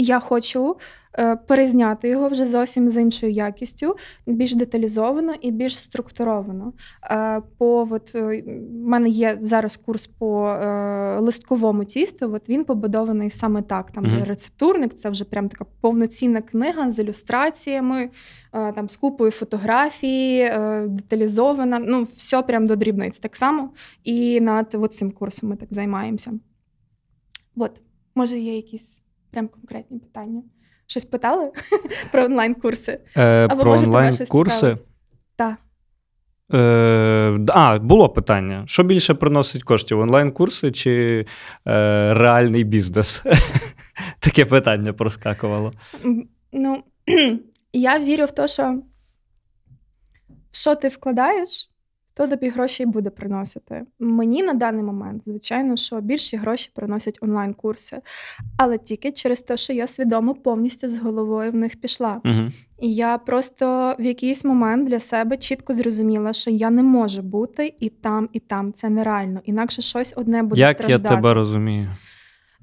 [0.00, 0.76] Я хочу
[1.18, 3.96] е, перезняти його вже зовсім з іншою якістю,
[4.26, 6.72] більш деталізовано і більш структуровано.
[7.10, 12.34] Е, по от, е, в мене є зараз курс по е, листковому тісту.
[12.34, 13.90] От він побудований саме так.
[13.90, 14.24] Там mm-hmm.
[14.24, 18.10] рецептурник, це вже прям така повноцінна книга з ілюстраціями,
[18.52, 21.78] е, там з купою фотографій, е, деталізована.
[21.78, 23.18] Ну, все прям до дрібниць.
[23.18, 23.70] Так само
[24.04, 26.32] і над от цим курсом ми так займаємося.
[27.56, 27.80] От,
[28.14, 29.02] може, є якісь.
[29.30, 30.42] Прям конкретні питання.
[30.86, 31.52] Щось питали
[32.12, 33.00] про онлайн-курси?
[33.16, 34.76] Е, Або про онлайн-курси?
[35.36, 35.56] Так.
[36.52, 38.64] Е, а, було питання.
[38.66, 39.98] Що більше приносить коштів?
[39.98, 41.24] Онлайн-курси чи
[41.66, 43.24] е, реальний бізнес?
[44.20, 45.72] Таке питання проскакувало.
[46.52, 46.82] Ну,
[47.72, 48.82] я вірю в те, що
[50.52, 51.69] що ти вкладаєш,
[52.20, 53.82] то тобі гроші буде приносити.
[53.98, 57.96] Мені на даний момент, звичайно, що більші гроші приносять онлайн-курси,
[58.56, 62.20] але тільки через те, що я свідомо повністю з головою в них пішла.
[62.24, 62.48] Угу.
[62.80, 67.74] І я просто в якийсь момент для себе чітко зрозуміла, що я не можу бути
[67.80, 68.72] і там, і там.
[68.72, 69.40] Це нереально.
[69.44, 71.02] Інакше щось одне буде Як страждати.
[71.02, 71.88] Як я тебе розумію?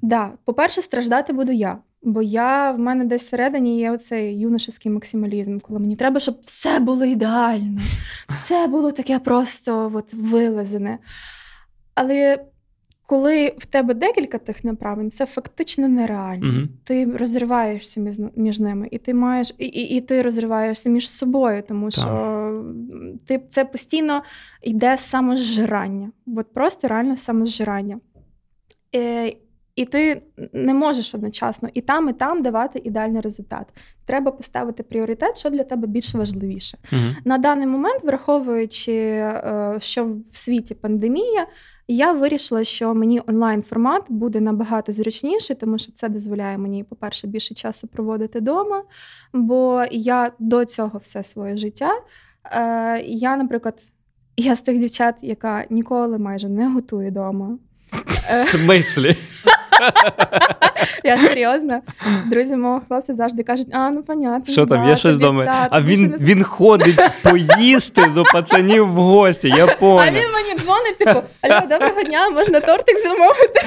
[0.02, 1.78] Да, по-перше, страждати буду я.
[2.02, 6.78] Бо я в мене десь всередині є оцей юношеський максималізм, коли мені треба, щоб все
[6.78, 7.80] було ідеально,
[8.28, 10.98] все було таке просто от вилазене.
[11.94, 12.44] Але
[13.08, 16.46] коли в тебе декілька тих направлень, це фактично нереально.
[16.46, 16.68] Mm-hmm.
[16.84, 21.62] Ти розриваєшся між, між ними, і ти маєш, і, і, і ти розриваєшся між собою,
[21.68, 22.00] тому так.
[22.00, 22.64] що
[23.26, 24.22] ти це постійно
[24.62, 26.10] йде самозжирання.
[26.36, 28.00] От просто реально самозжирання.
[28.94, 29.32] Е,
[29.78, 30.22] і ти
[30.52, 33.66] не можеш одночасно і там, і там давати ідеальний результат.
[34.04, 36.78] Треба поставити пріоритет, що для тебе більш важливіше.
[36.92, 37.02] Угу.
[37.24, 41.46] На даний момент, враховуючи, е, що в світі пандемія,
[41.88, 47.54] я вирішила, що мені онлайн-формат буде набагато зручніший, тому що це дозволяє мені, по-перше, більше
[47.54, 48.82] часу проводити вдома.
[49.32, 51.92] Бо я до цього все своє життя.
[52.44, 53.82] Е, я, наприклад,
[54.36, 57.58] я з тих дівчат, яка ніколи майже не готує вдома.
[58.30, 59.16] В смислі?
[61.04, 61.80] Я серйозно.
[62.26, 64.52] Друзі мого хлопця завжди кажуть, а ну понятно.
[64.52, 65.68] Що там, є щось вдома?
[65.70, 69.48] А він він ходить поїсти до пацанів в гості.
[69.48, 69.98] я понял.
[69.98, 73.60] А він мені дзвонить, типу, алло, доброго дня, можна тортик замовити?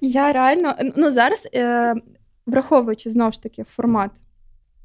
[0.00, 1.94] Я реально, ну зараз, е,
[2.46, 4.10] враховуючи знову ж таки формат.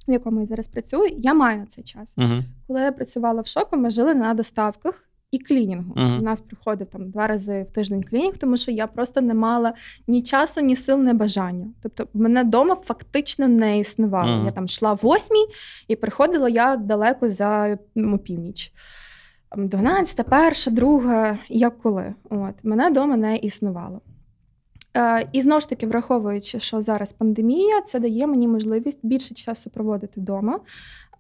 [0.08, 2.14] В якому я зараз працюю, я маю на цей час.
[2.18, 2.42] Uh-huh.
[2.68, 5.94] Коли я працювала в шоку, ми жили на доставках і клінінгу.
[5.94, 6.20] Uh-huh.
[6.20, 9.74] У нас приходив там два рази в тиждень клінінг, тому що я просто не мала
[10.08, 11.68] ні часу, ні сил, ні бажання.
[11.82, 14.32] Тобто, мене вдома фактично не існувало.
[14.32, 14.46] Uh-huh.
[14.46, 15.46] Я там йшла в восьмій
[15.88, 18.74] і приходила я далеко за ну, північ.
[19.58, 22.14] 12, перша, друга, як коли.
[22.30, 24.02] От мене вдома не існувало.
[24.98, 29.70] Е, І знову ж таки, враховуючи, що зараз пандемія, це дає мені можливість більше часу
[29.70, 30.60] проводити вдома,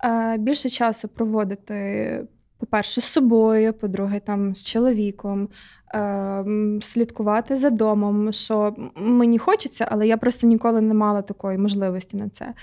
[0.05, 2.27] е, більше часу проводити
[2.63, 5.49] по-перше, з собою, по-друге, там з чоловіком,
[5.95, 6.45] е,
[6.81, 12.29] слідкувати за домом, що мені хочеться, але я просто ніколи не мала такої можливості на
[12.29, 12.53] це.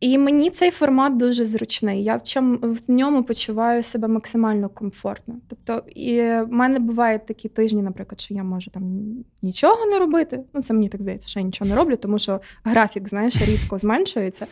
[0.00, 2.04] І мені цей формат дуже зручний.
[2.04, 5.34] Я в чому в ньому почуваю себе максимально комфортно.
[5.48, 8.82] Тобто, і в мене бувають такі тижні, наприклад, що я можу там
[9.42, 10.40] нічого не робити.
[10.54, 13.78] Ну, це мені так здається, що я нічого не роблю, тому що графік, знаєш, різко
[13.78, 14.46] зменшується.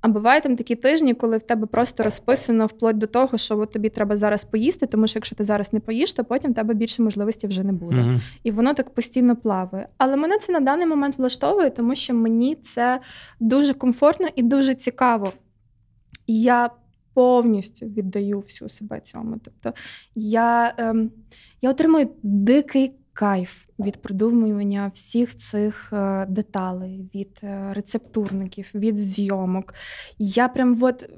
[0.00, 3.72] А бувають там такі тижні, коли в тебе просто розписано вплоть до того, що от
[3.72, 6.74] тобі треба зараз поїсти, тому що якщо ти зараз не поїш, то потім в тебе
[6.74, 7.96] більше можливості вже не буде.
[7.96, 8.20] Uh-huh.
[8.42, 9.88] І воно так постійно плаває.
[9.98, 13.00] Але мене це на даний момент влаштовує, тому що мені це
[13.40, 15.32] дуже комфортно і дуже цікаво.
[16.26, 16.70] Я
[17.14, 19.38] повністю віддаю всю себе цьому.
[19.44, 19.72] Тобто
[20.14, 21.10] я, ем,
[21.62, 29.74] я отримую дикий кайф від продумування всіх цих е, деталей, від е, рецептурників, від зйомок.
[30.18, 31.10] Я прям от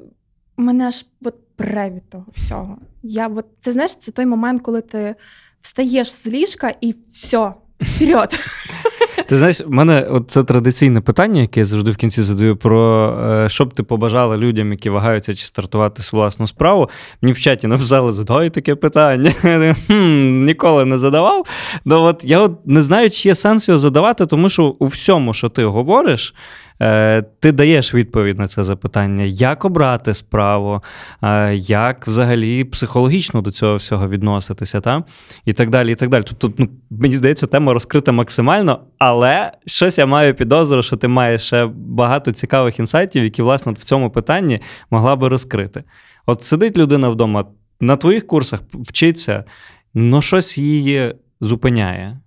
[0.56, 2.78] мене аж от пре від того всього.
[3.02, 5.14] Я от, Це знаєш, це той момент, коли ти
[5.60, 8.38] встаєш з ліжка і все, вперед.
[9.32, 13.08] Ти знаєш, в мене от це традиційне питання, яке я завжди в кінці задаю, про
[13.44, 16.90] е, що б ти побажала людям, які вагаються чи стартувати свою власну справу.
[17.22, 19.30] Мені в чаті написали, задай таке питання.
[19.86, 21.46] хм, Ніколи не задавав.
[21.84, 25.34] Ну, от Я от не знаю, чи є сенс його задавати, тому що у всьому,
[25.34, 26.34] що ти говориш,
[26.82, 30.82] Е, ти даєш відповідь на це запитання, як обрати справу,
[31.22, 35.04] е, як взагалі психологічно до цього всього відноситися, та?
[35.44, 35.92] і так далі.
[35.92, 36.24] і так далі.
[36.26, 41.42] Тобто, ну, мені здається, тема розкрита максимально, але щось я маю підозру, що ти маєш
[41.42, 44.60] ще багато цікавих інсайтів, які, власне, в цьому питанні
[44.90, 45.84] могла би розкрити.
[46.26, 47.44] От сидить людина вдома,
[47.80, 49.44] на твоїх курсах вчиться,
[49.94, 52.18] ну щось її зупиняє.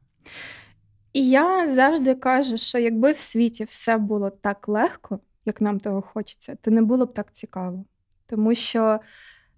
[1.15, 6.01] І я завжди кажу, що якби в світі все було так легко, як нам того
[6.01, 7.85] хочеться, то не було б так цікаво.
[8.27, 8.99] Тому що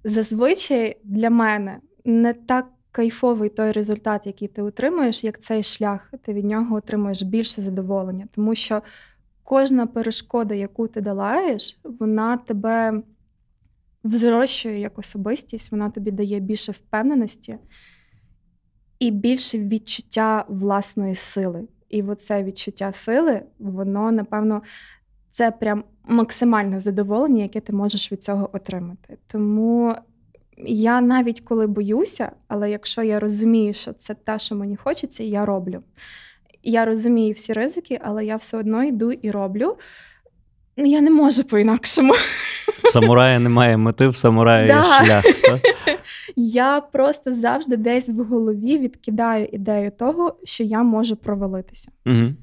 [0.04, 6.34] зазвичай для мене не так кайфовий той результат, який ти отримуєш, як цей шлях, ти
[6.34, 8.28] від нього отримуєш більше задоволення.
[8.32, 8.82] Тому що
[9.44, 13.04] кожна перешкода, яку ти долаєш, вона тебе
[14.04, 17.58] взрощує як особистість, вона тобі дає більше впевненості
[19.00, 21.68] і більше відчуття власної сили.
[21.90, 24.62] І оце відчуття сили, воно, напевно,
[25.30, 29.18] це прям максимальне задоволення, яке ти можеш від цього отримати.
[29.28, 29.96] Тому
[30.66, 35.46] я навіть коли боюся, але якщо я розумію, що це те, що мені хочеться, я
[35.46, 35.84] роблю.
[36.64, 39.78] Я розумію всі ризики, але я все одно йду і роблю.
[40.78, 42.14] Ну, я не можу по-інакшому.
[42.84, 45.24] В самурая немає мети, в самурая є шлях.
[45.24, 45.62] Так?
[46.36, 51.92] Я просто завжди десь в голові відкидаю ідею того, що я можу провалитися.
[52.06, 52.34] Угу.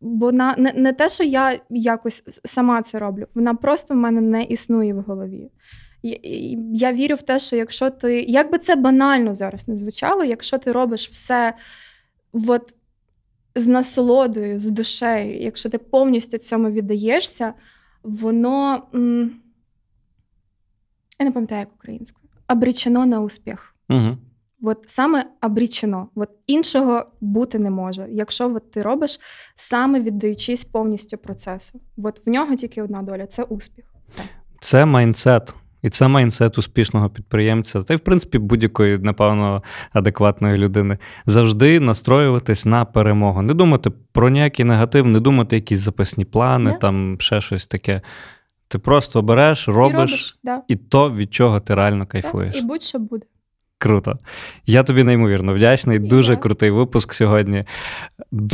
[0.00, 4.20] Бо на, не, не те, що я якось сама це роблю, вона просто в мене
[4.20, 5.50] не існує в голові.
[6.02, 6.16] Я,
[6.72, 10.58] я вірю в те, що якщо ти, як би це банально зараз не звучало, якщо
[10.58, 11.54] ти робиш все
[12.48, 12.74] от
[13.56, 17.52] з насолодою, з душею, якщо ти повністю цьому віддаєшся,
[18.02, 18.82] воно.
[18.94, 19.30] М-
[21.18, 23.74] я не пам'ятаю, як українською обречено на успіх.
[23.88, 24.16] Угу.
[24.62, 26.08] От саме обрічено.
[26.14, 28.08] От іншого бути не може.
[28.10, 29.20] Якщо от ти робиш
[29.56, 31.80] саме віддаючись повністю процесу.
[31.96, 33.84] От в нього тільки одна доля це успіх.
[34.08, 34.22] Це,
[34.60, 35.54] це mindset.
[35.86, 40.98] І це mindset успішного підприємця, та й, в принципі, будь-якої, напевно, адекватної людини.
[41.26, 43.42] Завжди настроюватись на перемогу.
[43.42, 46.78] Не думати про ніякий негатив, не думати якісь запасні плани, yeah.
[46.78, 48.00] там ще щось таке.
[48.68, 50.62] Ти просто береш, робиш, і, робиш, да.
[50.68, 52.52] і то, від чого ти реально кайфуєш.
[52.54, 53.26] Да, і будь-що буде.
[53.86, 54.18] Круто.
[54.66, 55.98] Я тобі неймовірно вдячний.
[55.98, 57.64] Дуже крутий випуск сьогодні.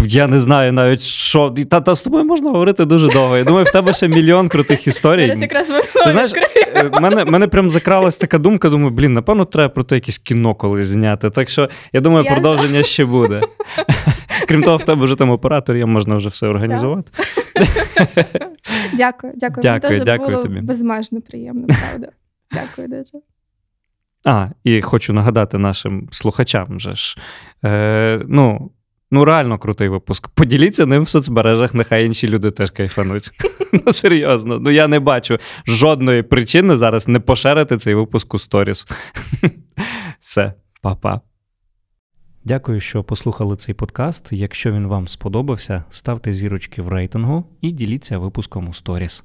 [0.06, 1.54] Я не знаю навіть, що.
[1.70, 3.36] Та, та з тобою можна говорити дуже довго.
[3.36, 5.26] Я думаю, в тебе ще мільйон крутих історій.
[5.26, 5.68] Зараз якраз
[6.04, 6.32] Ти знаєш,
[6.74, 10.54] е, мене мене прям закралась така думка, думаю, блін, напевно, треба про те якесь кіно
[10.54, 11.30] колись зняти.
[11.30, 13.40] Так що я думаю, я продовження ще буде.
[14.48, 17.12] Крім того, в тебе вже там оператор, є, можна вже все організувати.
[18.92, 19.62] Дякую, дякую.
[19.62, 20.60] Дякую, Мені дякую було тобі.
[20.60, 22.08] безмежно приємно, правда.
[22.52, 23.24] Дякую дуже.
[24.24, 27.18] А, і хочу нагадати нашим слухачам же ж.
[27.64, 28.70] Е, ну,
[29.10, 30.28] ну, реально крутий випуск.
[30.28, 33.30] Поділіться ним в соцмережах, нехай інші люди теж кайфануть.
[33.86, 34.58] Ну, серйозно.
[34.58, 38.86] Ну, я не бачу жодної причини зараз не поширити цей випуск у сторіс.
[40.20, 41.20] Все, па-па.
[42.44, 44.28] Дякую, що послухали цей подкаст.
[44.30, 49.24] Якщо він вам сподобався, ставте зірочки в рейтингу і діліться випуском у сторіс.